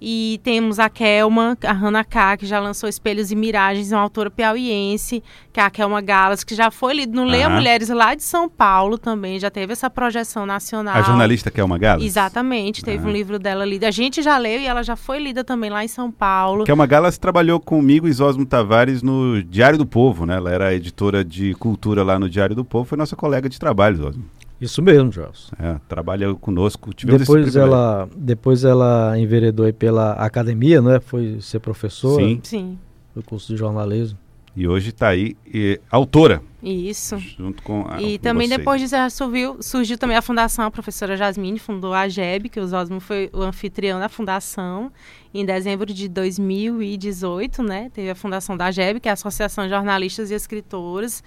E 0.00 0.40
temos 0.42 0.78
a 0.78 0.88
Kelma, 0.88 1.58
a 1.62 1.72
Hannah 1.72 2.04
K, 2.04 2.38
que 2.38 2.46
já 2.46 2.58
lançou 2.58 2.88
Espelhos 2.88 3.30
e 3.30 3.36
Miragens, 3.36 3.92
uma 3.92 4.00
autora 4.00 4.30
piauiense, 4.30 5.22
que 5.52 5.60
é 5.60 5.62
a 5.62 5.68
Kelma 5.68 6.00
Galas, 6.00 6.42
que 6.42 6.54
já 6.54 6.70
foi 6.70 6.94
lido 6.94 7.14
no 7.14 7.24
Leia 7.24 7.50
Mulheres 7.50 7.90
lá 7.90 8.14
de 8.14 8.22
São 8.22 8.48
Paulo 8.48 8.96
também, 8.96 9.38
já 9.38 9.50
teve 9.50 9.72
essa 9.72 9.90
projeção 9.90 10.46
nacional. 10.46 10.96
A 10.96 11.02
jornalista 11.02 11.50
Kelma 11.50 11.76
Galas? 11.76 12.04
Exatamente, 12.04 12.82
teve 12.82 13.06
um 13.06 13.10
livro 13.10 13.38
dela 13.38 13.64
lido. 13.64 13.84
A 13.84 13.90
gente 13.90 14.22
já 14.22 14.38
leu 14.38 14.60
e 14.60 14.66
ela 14.66 14.82
já 14.82 14.96
foi 14.96 15.18
lida 15.18 15.44
também 15.44 15.68
lá 15.68 15.84
em 15.84 15.88
São 15.88 16.10
Paulo. 16.10 16.64
Kelma 16.64 16.86
Galas 16.86 17.18
trabalhou 17.18 17.60
comigo 17.60 18.08
e 18.08 18.12
Zosmo 18.12 18.46
Tavares 18.46 19.02
no 19.02 19.42
Diário 19.42 19.76
do 19.76 19.84
Povo, 19.84 20.24
né? 20.24 20.36
Ela 20.36 20.50
era 20.50 20.74
editora 20.74 21.22
de 21.22 21.52
cultura 21.54 22.02
lá 22.02 22.18
no 22.18 22.28
Diário 22.28 22.56
do 22.56 22.64
Povo, 22.64 22.86
foi 22.86 22.96
nossa 22.96 23.16
colega 23.16 23.48
de 23.48 23.58
trabalho, 23.58 23.96
Zosmo. 23.96 24.24
Isso 24.60 24.82
mesmo, 24.82 25.10
Joss. 25.10 25.50
É, 25.58 25.76
trabalha 25.88 26.34
conosco. 26.34 26.90
Depois 26.94 27.56
ela, 27.56 28.08
depois 28.14 28.64
ela 28.64 29.18
enveredou 29.18 29.72
pela 29.72 30.12
academia, 30.12 30.82
né? 30.82 31.00
Foi 31.00 31.40
ser 31.40 31.60
professora. 31.60 32.22
Sim. 32.22 32.40
Sim. 32.42 32.78
Do 33.14 33.22
curso 33.22 33.52
de 33.52 33.58
jornalismo. 33.58 34.18
E 34.56 34.66
hoje 34.66 34.90
está 34.90 35.08
aí 35.08 35.36
e, 35.46 35.80
autora. 35.90 36.42
Isso. 36.62 37.18
Junto 37.18 37.62
com 37.62 37.86
a, 37.88 38.02
E 38.02 38.18
com 38.18 38.24
também 38.24 38.46
vocês. 38.46 38.58
depois 38.58 38.80
disso 38.80 38.96
surgiu, 39.10 39.62
surgiu 39.62 39.96
também 39.96 40.16
a 40.16 40.22
fundação, 40.22 40.66
a 40.66 40.70
professora 40.70 41.16
Jasmine 41.16 41.58
fundou 41.58 41.94
a 41.94 42.06
GEB, 42.06 42.50
que 42.50 42.60
o 42.60 42.64
Osmo 42.64 43.00
foi 43.00 43.30
o 43.32 43.40
anfitrião 43.40 43.98
da 43.98 44.08
fundação, 44.10 44.92
em 45.32 45.44
dezembro 45.44 45.86
de 45.86 46.08
2018, 46.08 47.62
né? 47.62 47.90
Teve 47.94 48.10
a 48.10 48.14
fundação 48.14 48.56
da 48.56 48.70
GEB, 48.70 49.00
que 49.00 49.08
é 49.08 49.12
a 49.12 49.14
Associação 49.14 49.64
de 49.64 49.70
Jornalistas 49.70 50.30
e 50.30 50.34
Escritores. 50.34 51.22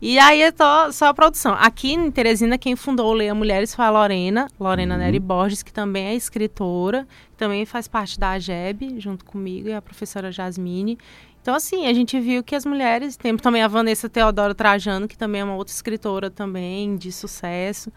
E 0.00 0.18
aí 0.18 0.42
é 0.42 0.52
só, 0.52 0.92
só 0.92 1.06
a 1.06 1.14
produção. 1.14 1.54
Aqui 1.58 1.92
em 1.92 2.10
Teresina, 2.10 2.56
quem 2.56 2.76
fundou 2.76 3.10
o 3.10 3.14
Leia 3.14 3.34
Mulheres 3.34 3.74
foi 3.74 3.84
a 3.84 3.90
Lorena, 3.90 4.46
Lorena 4.60 4.94
uhum. 4.94 5.00
Neri 5.00 5.18
Borges, 5.18 5.64
que 5.64 5.72
também 5.72 6.06
é 6.06 6.14
escritora, 6.14 7.08
também 7.36 7.66
faz 7.66 7.88
parte 7.88 8.20
da 8.20 8.38
GEB, 8.38 9.00
junto 9.00 9.24
comigo, 9.24 9.68
e 9.68 9.72
a 9.72 9.82
professora 9.82 10.30
Jasmine. 10.30 10.96
Então, 11.46 11.54
assim, 11.54 11.86
a 11.86 11.94
gente 11.94 12.18
viu 12.18 12.42
que 12.42 12.56
as 12.56 12.66
mulheres, 12.66 13.16
tem 13.16 13.36
também 13.36 13.62
a 13.62 13.68
Vanessa 13.68 14.08
Teodoro 14.08 14.52
Trajano, 14.52 15.06
que 15.06 15.16
também 15.16 15.42
é 15.42 15.44
uma 15.44 15.54
outra 15.54 15.72
escritora 15.72 16.28
também, 16.28 16.96
de 16.96 17.12
sucesso. 17.12 17.92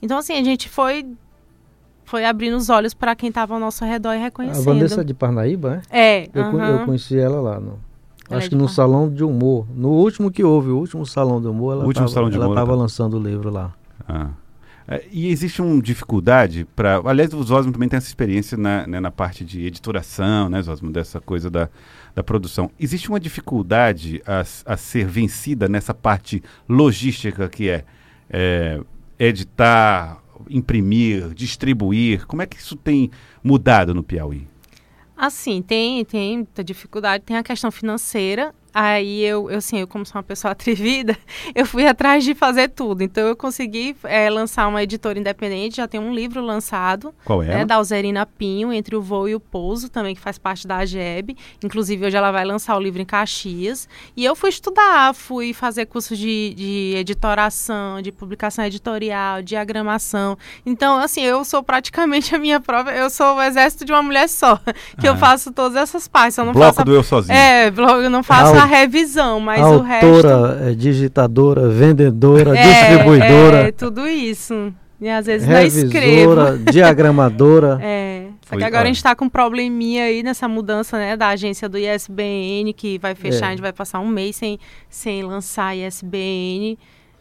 Então, 0.00 0.16
assim, 0.16 0.32
a 0.32 0.42
gente 0.42 0.70
foi 0.70 1.06
foi 2.06 2.24
abrindo 2.24 2.56
os 2.56 2.70
olhos 2.70 2.94
para 2.94 3.14
quem 3.14 3.28
estava 3.28 3.52
ao 3.52 3.60
nosso 3.60 3.84
redor 3.84 4.14
e 4.14 4.18
reconhecendo. 4.18 4.70
A 4.70 4.72
Vanessa 4.72 5.04
de 5.04 5.12
Parnaíba, 5.12 5.82
é? 5.90 6.22
É. 6.22 6.30
Eu, 6.32 6.58
eu 6.58 6.86
conheci 6.86 7.18
ela 7.18 7.42
lá, 7.42 7.60
no, 7.60 7.78
ela 8.30 8.38
acho 8.38 8.46
é 8.46 8.48
que 8.48 8.56
no 8.56 8.70
salão 8.70 9.12
de 9.12 9.22
humor. 9.22 9.66
No 9.74 9.90
último 9.90 10.30
que 10.30 10.42
houve, 10.42 10.70
o 10.70 10.78
último 10.78 11.04
salão 11.04 11.42
de 11.42 11.46
humor, 11.46 11.74
ela 11.74 11.86
estava 11.86 12.54
tá. 12.54 12.74
lançando 12.74 13.18
o 13.18 13.22
livro 13.22 13.50
lá. 13.50 13.74
Ah. 14.08 14.30
É, 14.86 15.02
e 15.10 15.28
existe 15.28 15.62
uma 15.62 15.80
dificuldade 15.80 16.66
para. 16.76 17.00
Aliás, 17.04 17.32
o 17.32 17.42
Zosmo 17.42 17.72
também 17.72 17.88
tem 17.88 17.96
essa 17.96 18.06
experiência 18.06 18.56
na, 18.56 18.86
né, 18.86 19.00
na 19.00 19.10
parte 19.10 19.44
de 19.44 19.64
editoração, 19.64 20.50
né, 20.50 20.60
Zosmo, 20.60 20.90
dessa 20.92 21.20
coisa 21.20 21.50
da, 21.50 21.70
da 22.14 22.22
produção. 22.22 22.70
Existe 22.78 23.08
uma 23.08 23.18
dificuldade 23.18 24.22
a, 24.26 24.40
a 24.40 24.76
ser 24.76 25.06
vencida 25.06 25.68
nessa 25.68 25.94
parte 25.94 26.42
logística 26.68 27.48
que 27.48 27.70
é, 27.70 27.84
é 28.28 28.80
editar, 29.18 30.22
imprimir, 30.50 31.32
distribuir. 31.32 32.26
Como 32.26 32.42
é 32.42 32.46
que 32.46 32.56
isso 32.56 32.76
tem 32.76 33.10
mudado 33.42 33.94
no 33.94 34.02
Piauí? 34.02 34.46
Assim, 35.16 35.62
tem, 35.62 36.04
tem 36.04 36.38
muita 36.38 36.62
dificuldade. 36.62 37.24
Tem 37.24 37.36
a 37.36 37.42
questão 37.42 37.70
financeira, 37.70 38.54
Aí 38.74 39.22
eu, 39.22 39.48
eu, 39.48 39.58
assim, 39.58 39.78
eu 39.78 39.86
como 39.86 40.04
sou 40.04 40.16
uma 40.16 40.22
pessoa 40.24 40.50
atrevida, 40.52 41.16
eu 41.54 41.64
fui 41.64 41.86
atrás 41.86 42.24
de 42.24 42.34
fazer 42.34 42.68
tudo. 42.68 43.02
Então 43.02 43.28
eu 43.28 43.36
consegui 43.36 43.94
é, 44.02 44.28
lançar 44.28 44.66
uma 44.66 44.82
editora 44.82 45.16
independente, 45.16 45.76
já 45.76 45.86
tem 45.86 46.00
um 46.00 46.12
livro 46.12 46.42
lançado. 46.44 47.14
Qual 47.24 47.40
é? 47.40 47.46
Né, 47.46 47.64
da 47.64 47.76
Alzerina 47.76 48.26
Pinho, 48.26 48.72
Entre 48.72 48.96
o 48.96 49.00
Voo 49.00 49.28
e 49.28 49.34
o 49.34 49.38
Pouso, 49.38 49.88
também 49.88 50.12
que 50.12 50.20
faz 50.20 50.38
parte 50.38 50.66
da 50.66 50.78
AGEB. 50.78 51.36
Inclusive 51.62 52.06
hoje 52.06 52.16
ela 52.16 52.32
vai 52.32 52.44
lançar 52.44 52.76
o 52.76 52.80
livro 52.80 53.00
em 53.00 53.04
Caxias. 53.04 53.88
E 54.16 54.24
eu 54.24 54.34
fui 54.34 54.50
estudar, 54.50 55.14
fui 55.14 55.52
fazer 55.52 55.86
cursos 55.86 56.18
de, 56.18 56.54
de 56.56 56.94
editoração, 56.96 58.02
de 58.02 58.10
publicação 58.10 58.64
editorial, 58.64 59.40
diagramação. 59.40 60.36
Então, 60.66 60.98
assim, 60.98 61.22
eu 61.22 61.44
sou 61.44 61.62
praticamente 61.62 62.34
a 62.34 62.38
minha 62.38 62.58
prova, 62.58 62.90
eu 62.92 63.08
sou 63.08 63.36
o 63.36 63.42
exército 63.42 63.84
de 63.84 63.92
uma 63.92 64.02
mulher 64.02 64.28
só, 64.28 64.56
que 64.98 65.06
ah. 65.06 65.10
eu 65.10 65.16
faço 65.16 65.52
todas 65.52 65.76
essas 65.76 66.08
partes. 66.08 66.36
Eu 66.38 66.44
não 66.44 66.52
Bloco 66.52 66.74
faço 66.74 66.84
do 66.84 66.92
eu 66.92 67.02
sozinho. 67.04 67.36
É, 67.36 67.68
eu 67.68 68.10
não 68.10 68.22
faço 68.22 68.63
a 68.64 68.66
revisão, 68.66 69.40
mas 69.40 69.60
Autora, 69.60 69.78
o 69.78 69.82
resto... 69.82 70.06
Autora, 70.06 70.74
digitadora, 70.74 71.68
vendedora, 71.68 72.58
é, 72.58 72.62
distribuidora. 72.62 73.56
É, 73.68 73.72
tudo 73.72 74.06
isso. 74.08 74.72
E 75.00 75.08
às 75.08 75.26
vezes 75.26 75.46
revisora, 75.46 75.84
não 75.84 76.44
escrevo. 76.46 76.64
diagramadora. 76.72 77.78
É. 77.82 78.26
Só 78.48 78.56
que 78.56 78.64
agora 78.64 78.82
a 78.82 78.86
gente 78.86 78.96
está 78.96 79.14
com 79.14 79.24
um 79.24 79.28
probleminha 79.28 80.04
aí 80.04 80.22
nessa 80.22 80.46
mudança, 80.46 80.98
né, 80.98 81.16
da 81.16 81.28
agência 81.28 81.68
do 81.68 81.78
ISBN, 81.78 82.72
que 82.74 82.98
vai 82.98 83.14
fechar, 83.14 83.46
é. 83.46 83.48
a 83.48 83.50
gente 83.50 83.62
vai 83.62 83.72
passar 83.72 84.00
um 84.00 84.08
mês 84.08 84.36
sem, 84.36 84.58
sem 84.88 85.22
lançar 85.22 85.74
ISBN 85.76 86.78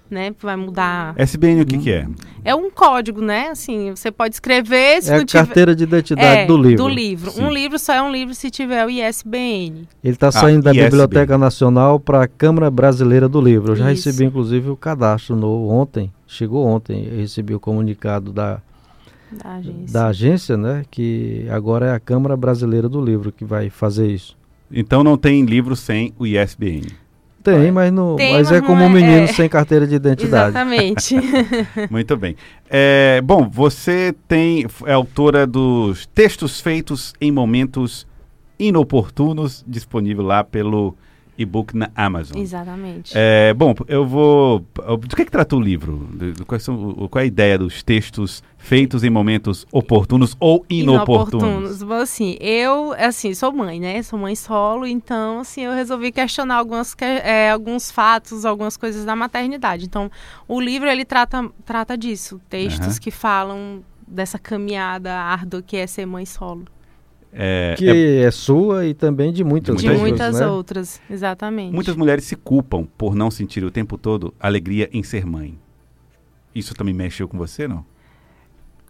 né? 0.09 0.33
Vai 0.39 0.55
mudar. 0.55 1.13
SBN 1.17 1.61
o 1.61 1.65
que, 1.65 1.77
que 1.77 1.91
é? 1.91 2.07
É 2.43 2.53
um 2.53 2.69
código, 2.69 3.21
né? 3.21 3.49
Assim, 3.49 3.91
você 3.91 4.11
pode 4.11 4.35
escrever. 4.35 5.01
Se 5.01 5.11
é 5.11 5.15
a 5.15 5.25
tiver... 5.25 5.45
carteira 5.45 5.75
de 5.75 5.83
identidade 5.83 6.41
é, 6.41 6.45
do 6.45 6.57
livro. 6.57 6.83
Do 6.83 6.87
livro. 6.89 7.31
Sim. 7.31 7.43
Um 7.43 7.51
livro 7.51 7.79
só 7.79 7.93
é 7.93 8.01
um 8.01 8.11
livro 8.11 8.35
se 8.35 8.49
tiver 8.49 8.85
o 8.85 8.89
ISBN. 8.89 9.87
Ele 10.03 10.13
está 10.13 10.31
saindo 10.31 10.69
ah, 10.69 10.73
da 10.73 10.83
Biblioteca 10.83 11.37
Nacional 11.37 11.99
para 11.99 12.23
a 12.23 12.27
Câmara 12.27 12.69
Brasileira 12.69 13.27
do 13.27 13.41
Livro. 13.41 13.73
Eu 13.73 13.75
já 13.75 13.91
Isso. 13.91 14.09
recebi, 14.09 14.25
inclusive, 14.25 14.69
o 14.69 14.75
cadastro 14.75 15.35
no 15.35 15.69
ontem. 15.69 16.11
Chegou 16.27 16.65
ontem. 16.65 17.07
Eu 17.11 17.19
recebi 17.19 17.55
o 17.55 17.59
comunicado 17.59 18.31
da 18.31 18.61
da 19.33 19.55
agência. 19.55 19.93
da 19.93 20.07
agência, 20.07 20.57
né? 20.57 20.85
Que 20.91 21.47
agora 21.49 21.87
é 21.87 21.91
a 21.91 21.99
Câmara 21.99 22.37
Brasileira 22.37 22.87
do 22.87 23.03
Livro 23.03 23.31
que 23.31 23.43
vai 23.43 23.69
fazer 23.69 24.07
isso. 24.07 24.37
Então 24.71 25.03
não 25.03 25.17
tem 25.17 25.43
livro 25.45 25.75
sem 25.75 26.13
o 26.17 26.25
ISBN. 26.25 26.87
Tem, 27.43 27.71
mas, 27.71 27.91
não, 27.91 28.15
Tem, 28.15 28.33
mas, 28.33 28.49
mas 28.49 28.57
é 28.57 28.65
como 28.65 28.81
é, 28.81 28.85
um 28.85 28.89
menino 28.89 29.23
é... 29.23 29.27
sem 29.27 29.49
carteira 29.49 29.85
de 29.85 29.95
identidade. 29.95 30.51
Exatamente. 30.51 31.15
Muito 31.91 32.15
bem. 32.15 32.37
É, 32.69 33.21
bom, 33.21 33.49
você 33.49 34.15
tem 34.27 34.65
é 34.85 34.93
autora 34.93 35.45
dos 35.45 36.05
textos 36.05 36.61
feitos 36.61 37.13
em 37.19 37.31
momentos 37.31 38.07
inoportunos, 38.57 39.63
disponível 39.67 40.23
lá 40.23 40.41
pelo 40.41 40.95
e-book 41.37 41.75
na 41.75 41.89
Amazon. 41.95 42.37
Exatamente. 42.37 43.11
É, 43.15 43.53
bom, 43.53 43.73
eu 43.87 44.05
vou. 44.05 44.59
Do 44.59 45.15
que, 45.15 45.21
é 45.21 45.25
que 45.25 45.31
trata 45.31 45.55
o 45.55 45.59
livro? 45.59 46.09
Quais 46.45 46.63
são, 46.63 47.07
qual 47.09 47.21
é 47.21 47.23
a 47.23 47.27
ideia 47.27 47.57
dos 47.57 47.81
textos 47.83 48.43
feitos 48.57 49.03
em 49.03 49.09
momentos 49.09 49.65
oportunos 49.71 50.37
ou 50.39 50.65
inoportunos? 50.69 51.43
Inoportunos. 51.43 51.83
Bom, 51.83 51.95
assim, 51.95 52.37
eu, 52.39 52.93
assim, 52.93 53.33
sou 53.33 53.51
mãe, 53.51 53.79
né? 53.79 54.01
Sou 54.03 54.17
mãe 54.17 54.35
solo, 54.35 54.85
então, 54.85 55.39
assim, 55.39 55.61
eu 55.61 55.73
resolvi 55.73 56.11
questionar 56.11 56.55
algumas, 56.55 56.95
é, 56.99 57.51
alguns 57.51 57.91
fatos, 57.91 58.45
algumas 58.45 58.77
coisas 58.77 59.03
da 59.03 59.15
maternidade. 59.15 59.85
Então, 59.85 60.09
o 60.47 60.61
livro, 60.61 60.89
ele 60.89 61.03
trata, 61.03 61.49
trata 61.65 61.97
disso. 61.97 62.39
Textos 62.49 62.95
uhum. 62.95 63.01
que 63.01 63.11
falam 63.11 63.83
dessa 64.07 64.37
caminhada 64.37 65.13
árdua 65.13 65.61
que 65.61 65.75
é 65.75 65.87
ser 65.87 66.05
mãe 66.05 66.25
solo. 66.25 66.65
É, 67.35 67.73
que 67.77 67.89
é, 67.89 68.21
é, 68.21 68.31
sua 68.31 68.85
e 68.85 68.93
também 68.93 69.33
de 69.33 69.43
muitas, 69.43 69.77
de 69.77 69.89
muitas 69.89 70.39
né? 70.39 70.47
outras, 70.47 71.01
exatamente. 71.09 71.73
Muitas 71.73 71.95
mulheres 71.95 72.25
se 72.25 72.35
culpam 72.35 72.85
por 72.97 73.15
não 73.15 73.31
sentir 73.31 73.63
o 73.63 73.71
tempo 73.71 73.97
todo 73.97 74.33
alegria 74.39 74.87
em 74.93 75.01
ser 75.01 75.25
mãe. 75.25 75.57
Isso 76.53 76.75
também 76.75 76.93
mexeu 76.93 77.27
com 77.27 77.37
você, 77.37 77.67
não? 77.67 77.83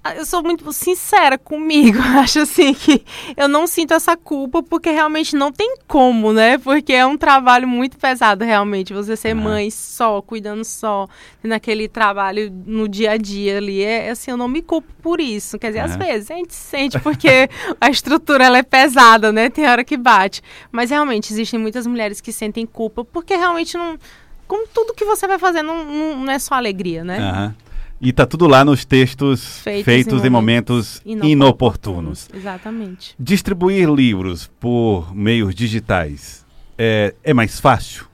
Ah, 0.06 0.16
eu 0.16 0.26
sou 0.26 0.44
muito 0.44 0.70
sincera 0.74 1.38
comigo. 1.38 1.98
Acho 2.20 2.40
assim 2.42 2.74
que 2.74 3.06
eu 3.38 3.48
não 3.48 3.66
sinto 3.66 3.94
essa 3.94 4.18
culpa 4.18 4.62
porque 4.62 4.90
realmente 4.90 5.34
não 5.34 5.50
tem 5.50 5.78
como, 5.88 6.34
né? 6.34 6.58
Porque 6.58 6.92
é 6.92 7.06
um 7.06 7.18
trabalho 7.18 7.66
muito 7.66 7.98
pesado, 7.98 8.44
realmente. 8.44 8.94
Você 8.94 9.16
ser 9.16 9.34
mãe 9.34 9.72
só, 9.72 10.22
cuidando 10.22 10.66
só, 10.66 11.08
naquele 11.42 11.88
trabalho 11.88 12.52
no 12.66 12.90
dia 12.90 13.12
a 13.12 13.18
dia 13.18 13.58
ali. 13.58 13.82
É 13.82 14.10
assim, 14.10 14.32
eu 14.32 14.36
não 14.36 14.50
me 14.50 14.62
culpo 14.62 14.92
por 15.02 15.22
isso. 15.22 15.58
Quer 15.58 15.68
dizer, 15.68 15.80
às 15.80 15.96
vezes 15.96 16.30
a 16.30 16.36
gente 16.36 16.54
sente 16.54 17.00
porque 17.00 17.50
a 17.80 17.90
estrutura 17.90 18.44
ela 18.44 18.58
é 18.58 18.64
pesada, 18.64 19.32
né? 19.32 19.50
Tem 19.50 19.66
hora 19.66 19.86
que 19.86 19.96
bate. 19.96 20.42
Mas 20.70 20.90
realmente 20.90 21.32
existem 21.32 21.58
muitas 21.58 21.88
mulheres 21.88 22.20
que 22.20 22.34
sentem 22.34 22.66
culpa 22.66 23.06
porque 23.06 23.38
realmente 23.38 23.78
não. 23.78 23.98
Como 24.46 24.68
tudo 24.68 24.94
que 24.94 25.06
você 25.06 25.26
vai 25.26 25.40
fazer 25.40 25.62
não, 25.62 25.86
não, 25.86 26.18
não 26.18 26.32
é 26.32 26.38
só 26.38 26.56
alegria, 26.56 27.06
né? 27.06 27.20
Uhum. 27.20 27.63
E 28.04 28.12
tá 28.12 28.26
tudo 28.26 28.48
lá 28.48 28.66
nos 28.66 28.84
textos 28.84 29.60
feitos, 29.60 29.86
feitos 29.86 30.26
em, 30.26 30.30
momentos, 30.30 31.02
em 31.06 31.16
momentos 31.16 31.32
inoportunos. 31.32 31.32
inoportunos. 31.32 32.30
Exatamente. 32.34 33.16
Distribuir 33.18 33.90
livros 33.90 34.52
por 34.60 35.16
meios 35.16 35.56
digitais 35.56 36.46
é, 36.78 37.16
é 37.24 37.34
mais 37.34 37.60
fácil? 37.60 38.06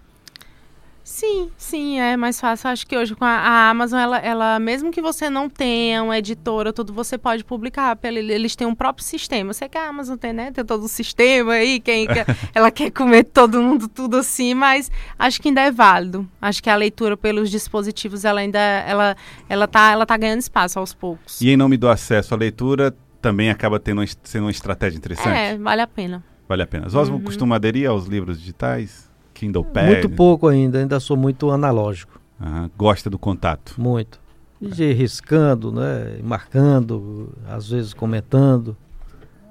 Sim, 1.19 1.51
sim, 1.57 1.99
é 1.99 2.15
mais 2.15 2.39
fácil. 2.39 2.69
Acho 2.69 2.87
que 2.87 2.95
hoje 2.95 3.13
com 3.13 3.25
a, 3.25 3.27
a, 3.27 3.69
Amazon, 3.69 3.99
ela, 3.99 4.17
ela, 4.19 4.57
mesmo 4.57 4.89
que 4.89 5.01
você 5.01 5.29
não 5.29 5.49
tenha 5.49 6.01
uma 6.01 6.17
editora, 6.17 6.71
tudo 6.71 6.93
você 6.93 7.17
pode 7.17 7.43
publicar. 7.43 7.93
Pela, 7.97 8.19
eles 8.19 8.55
têm 8.55 8.65
um 8.65 8.73
próprio 8.73 9.05
sistema. 9.05 9.51
Você 9.51 9.67
que 9.67 9.77
a 9.77 9.89
Amazon 9.89 10.15
tem, 10.15 10.31
né? 10.31 10.49
Tem 10.49 10.63
todo 10.63 10.85
o 10.85 10.87
sistema 10.87 11.55
aí, 11.55 11.81
quem 11.81 12.07
quer, 12.07 12.25
ela 12.55 12.71
quer 12.71 12.89
comer 12.91 13.25
todo 13.25 13.61
mundo 13.61 13.89
tudo 13.89 14.15
assim, 14.15 14.53
mas 14.53 14.89
acho 15.19 15.41
que 15.41 15.49
ainda 15.49 15.59
é 15.59 15.69
válido. 15.69 16.25
Acho 16.41 16.63
que 16.63 16.69
a 16.69 16.75
leitura 16.77 17.17
pelos 17.17 17.51
dispositivos, 17.51 18.23
ela 18.23 18.39
ainda 18.39 18.57
ela, 18.57 19.17
ela, 19.49 19.67
tá, 19.67 19.91
ela 19.91 20.05
tá 20.05 20.15
ganhando 20.15 20.39
espaço 20.39 20.79
aos 20.79 20.93
poucos. 20.93 21.41
E 21.41 21.49
em 21.49 21.57
nome 21.57 21.75
do 21.75 21.89
acesso 21.89 22.33
à 22.33 22.37
leitura, 22.37 22.95
também 23.21 23.49
acaba 23.49 23.77
tendo, 23.77 24.01
sendo 24.23 24.45
uma 24.45 24.51
estratégia 24.51 24.97
interessante? 24.97 25.37
É, 25.37 25.57
vale 25.57 25.81
a 25.81 25.87
pena. 25.87 26.23
Vale 26.47 26.63
a 26.63 26.67
pena. 26.67 26.87
Osmo 26.87 27.17
uhum. 27.17 27.23
costuma 27.25 27.57
aderir 27.57 27.89
aos 27.89 28.05
livros 28.05 28.39
digitais? 28.39 29.08
Kindle 29.39 29.63
Pad? 29.63 29.87
Muito 29.87 30.09
pouco 30.09 30.47
ainda, 30.47 30.79
ainda 30.79 30.99
sou 30.99 31.15
muito 31.15 31.49
analógico. 31.49 32.19
Uhum. 32.41 32.69
Gosta 32.77 33.09
do 33.09 33.17
contato? 33.17 33.73
Muito. 33.77 34.19
De 34.61 34.91
riscando, 34.91 35.71
né? 35.71 36.19
Marcando, 36.21 37.29
às 37.47 37.69
vezes 37.69 37.93
comentando 37.93 38.75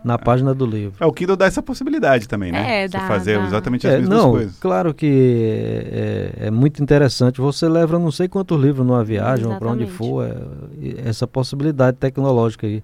na 0.04 0.14
é. 0.14 0.18
página 0.18 0.54
do 0.54 0.66
livro. 0.66 0.96
É, 1.00 1.06
o 1.06 1.12
Kindle 1.12 1.36
dá 1.36 1.46
essa 1.46 1.62
possibilidade 1.62 2.28
também, 2.28 2.52
né? 2.52 2.84
É, 2.84 2.88
dá, 2.88 3.00
Você 3.00 3.06
fazer 3.06 3.38
dá. 3.38 3.46
exatamente 3.46 3.86
as 3.86 3.94
é, 3.94 3.98
mesmas 3.98 4.18
não, 4.18 4.30
coisas. 4.32 4.58
Claro 4.58 4.92
que 4.92 5.86
é, 5.90 6.46
é, 6.46 6.50
muito 6.50 6.82
interessante. 6.82 7.40
Você 7.40 7.66
leva 7.66 7.98
não 7.98 8.10
sei 8.10 8.28
quantos 8.28 8.60
livros 8.60 8.86
numa 8.86 9.02
viagem 9.02 9.46
ou 9.46 9.56
para 9.56 9.70
onde 9.70 9.86
for. 9.86 10.26
É, 10.26 11.08
essa 11.08 11.26
possibilidade 11.26 11.96
tecnológica 11.96 12.66
aí. 12.66 12.82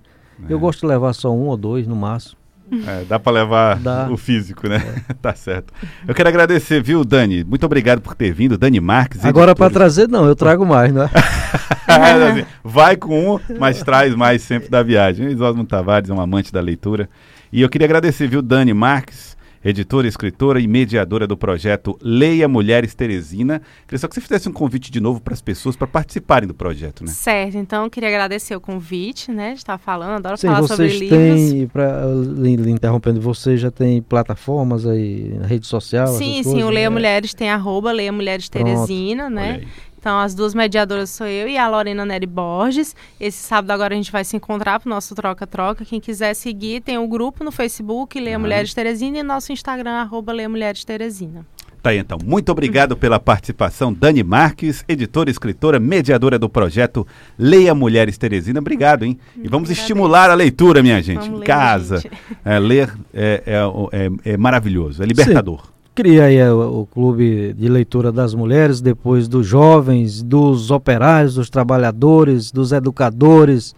Eu 0.48 0.56
é. 0.56 0.60
gosto 0.60 0.80
de 0.80 0.86
levar 0.86 1.12
só 1.12 1.30
um 1.30 1.48
ou 1.48 1.56
dois 1.56 1.86
no 1.86 1.94
máximo. 1.94 2.38
É, 2.86 3.04
dá 3.04 3.18
para 3.18 3.32
levar 3.32 3.78
dá. 3.78 4.08
o 4.10 4.16
físico, 4.16 4.68
né? 4.68 4.82
É. 5.08 5.12
tá 5.20 5.34
certo. 5.34 5.72
Eu 6.06 6.14
quero 6.14 6.28
agradecer, 6.28 6.82
viu, 6.82 7.04
Dani? 7.04 7.44
Muito 7.44 7.64
obrigado 7.64 8.00
por 8.00 8.14
ter 8.14 8.32
vindo, 8.32 8.56
Dani 8.56 8.80
Marques. 8.80 9.24
Agora 9.24 9.54
para 9.54 9.70
trazer, 9.70 10.08
não, 10.08 10.26
eu 10.26 10.34
trago 10.34 10.64
mais, 10.64 10.92
né? 10.92 11.08
assim, 11.86 12.44
vai 12.62 12.96
com 12.96 13.34
um, 13.34 13.40
mas 13.58 13.82
traz 13.82 14.14
mais 14.14 14.42
sempre 14.42 14.68
da 14.68 14.82
viagem. 14.82 15.28
Osmo 15.40 15.64
Tavares 15.64 16.10
é 16.10 16.14
um 16.14 16.20
amante 16.20 16.52
da 16.52 16.60
leitura. 16.60 17.08
E 17.52 17.60
eu 17.60 17.68
queria 17.68 17.86
agradecer, 17.86 18.26
viu, 18.26 18.42
Dani 18.42 18.72
Marques 18.72 19.34
editora, 19.64 20.06
escritora 20.06 20.60
e 20.60 20.66
mediadora 20.66 21.26
do 21.26 21.36
projeto 21.36 21.98
Leia 22.02 22.46
Mulheres 22.46 22.94
Teresina. 22.94 23.62
Queria 23.86 23.98
só 23.98 24.06
que 24.06 24.14
você 24.14 24.20
fizesse 24.20 24.48
um 24.48 24.52
convite 24.52 24.90
de 24.90 25.00
novo 25.00 25.20
para 25.20 25.34
as 25.34 25.40
pessoas 25.40 25.76
para 25.76 25.86
participarem 25.86 26.46
do 26.46 26.54
projeto, 26.54 27.04
né? 27.04 27.10
Certo, 27.10 27.56
então 27.56 27.88
queria 27.88 28.08
agradecer 28.08 28.54
o 28.54 28.60
convite, 28.60 29.32
né, 29.32 29.52
de 29.52 29.58
estar 29.58 29.78
falando, 29.78 30.16
adoro 30.16 30.36
Sim, 30.36 30.48
falar 30.48 30.60
vocês 30.60 30.92
sobre 30.92 31.08
têm, 31.08 31.48
livros. 31.50 31.72
Pra, 31.72 32.04
lhe, 32.38 32.70
interrompendo, 32.70 33.20
você 33.20 33.56
já 33.56 33.70
tem 33.70 34.02
plataformas 34.02 34.86
aí, 34.86 35.38
rede 35.44 35.66
social? 35.66 36.08
Sim, 36.08 36.42
sim, 36.42 36.50
coisas, 36.50 36.64
o 36.64 36.70
Leia 36.70 36.90
né? 36.90 36.94
Mulheres 36.94 37.32
tem 37.32 37.50
arroba 37.50 37.92
Leia 37.92 38.12
Mulheres 38.12 38.48
Teresina, 38.48 39.30
né? 39.30 39.62
Então, 40.04 40.18
as 40.18 40.34
duas 40.34 40.54
mediadoras 40.54 41.08
sou 41.08 41.26
eu 41.26 41.48
e 41.48 41.56
a 41.56 41.66
Lorena 41.66 42.04
Nery 42.04 42.26
Borges. 42.26 42.94
Esse 43.18 43.38
sábado 43.38 43.70
agora 43.70 43.94
a 43.94 43.96
gente 43.96 44.12
vai 44.12 44.22
se 44.22 44.36
encontrar 44.36 44.78
para 44.78 44.86
o 44.86 44.90
nosso 44.90 45.14
troca-troca. 45.14 45.82
Quem 45.82 45.98
quiser 45.98 46.34
seguir, 46.34 46.82
tem 46.82 46.98
o 46.98 47.04
um 47.04 47.08
grupo 47.08 47.42
no 47.42 47.50
Facebook, 47.50 48.20
Leia 48.20 48.36
uhum. 48.36 48.42
Mulheres 48.42 48.74
Teresina, 48.74 49.20
e 49.20 49.22
nosso 49.22 49.50
Instagram, 49.50 49.92
arroba 49.92 50.30
Leia 50.30 50.46
Mulheres 50.46 50.84
Teresina. 50.84 51.46
Tá 51.82 51.88
aí, 51.88 51.96
então. 51.96 52.18
Muito 52.22 52.52
obrigado 52.52 52.94
pela 52.98 53.18
participação, 53.18 53.94
Dani 53.94 54.22
Marques, 54.22 54.84
editora, 54.86 55.30
escritora, 55.30 55.80
mediadora 55.80 56.38
do 56.38 56.50
projeto 56.50 57.06
Leia 57.38 57.74
Mulheres 57.74 58.18
Teresina. 58.18 58.60
Obrigado, 58.60 59.06
hein? 59.06 59.18
E 59.42 59.48
vamos 59.48 59.70
estimular 59.70 60.28
a 60.28 60.34
leitura, 60.34 60.82
minha 60.82 61.00
gente, 61.00 61.20
vamos 61.20 61.36
em 61.36 61.38
ler, 61.38 61.46
casa. 61.46 62.00
Gente. 62.00 62.18
É, 62.44 62.58
ler 62.58 62.94
é, 63.14 63.42
é, 63.46 63.54
é, 63.90 64.32
é, 64.32 64.36
maravilhoso, 64.36 65.02
é 65.02 65.06
libertador. 65.06 65.64
Sim. 65.64 65.73
Cria 65.94 66.24
aí 66.24 66.42
o, 66.42 66.80
o, 66.80 66.86
clube 66.86 67.52
de 67.52 67.68
leitura 67.68 68.10
das 68.10 68.34
mulheres, 68.34 68.80
depois 68.80 69.28
dos 69.28 69.46
jovens, 69.46 70.22
dos 70.22 70.72
operários, 70.72 71.36
dos 71.36 71.48
trabalhadores, 71.48 72.50
dos 72.50 72.72
educadores, 72.72 73.76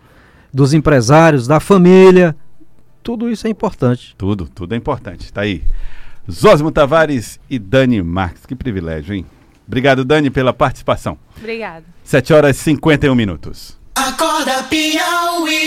dos 0.53 0.73
empresários, 0.73 1.47
da 1.47 1.61
família. 1.61 2.35
Tudo 3.03 3.29
isso 3.29 3.47
é 3.47 3.51
importante. 3.51 4.15
Tudo, 4.17 4.49
tudo 4.49 4.75
é 4.75 4.79
importante. 4.79 5.31
Tá 5.31 5.43
aí. 5.43 5.63
Zósimo 6.31 6.73
Tavares 6.73 7.39
e 7.51 7.59
Dani 7.59 8.03
Marques. 8.03 8.47
Que 8.47 8.55
privilégio, 8.55 9.15
hein? 9.15 9.27
Obrigado, 9.67 10.05
Dani, 10.05 10.31
pela 10.31 10.53
participação. 10.55 11.19
Obrigado. 11.37 11.85
7 12.03 12.33
horas 12.33 12.57
e 12.57 12.61
51 12.61 13.15
minutos. 13.15 13.77
Acorda, 13.95 14.63
Piauí. 14.65 15.67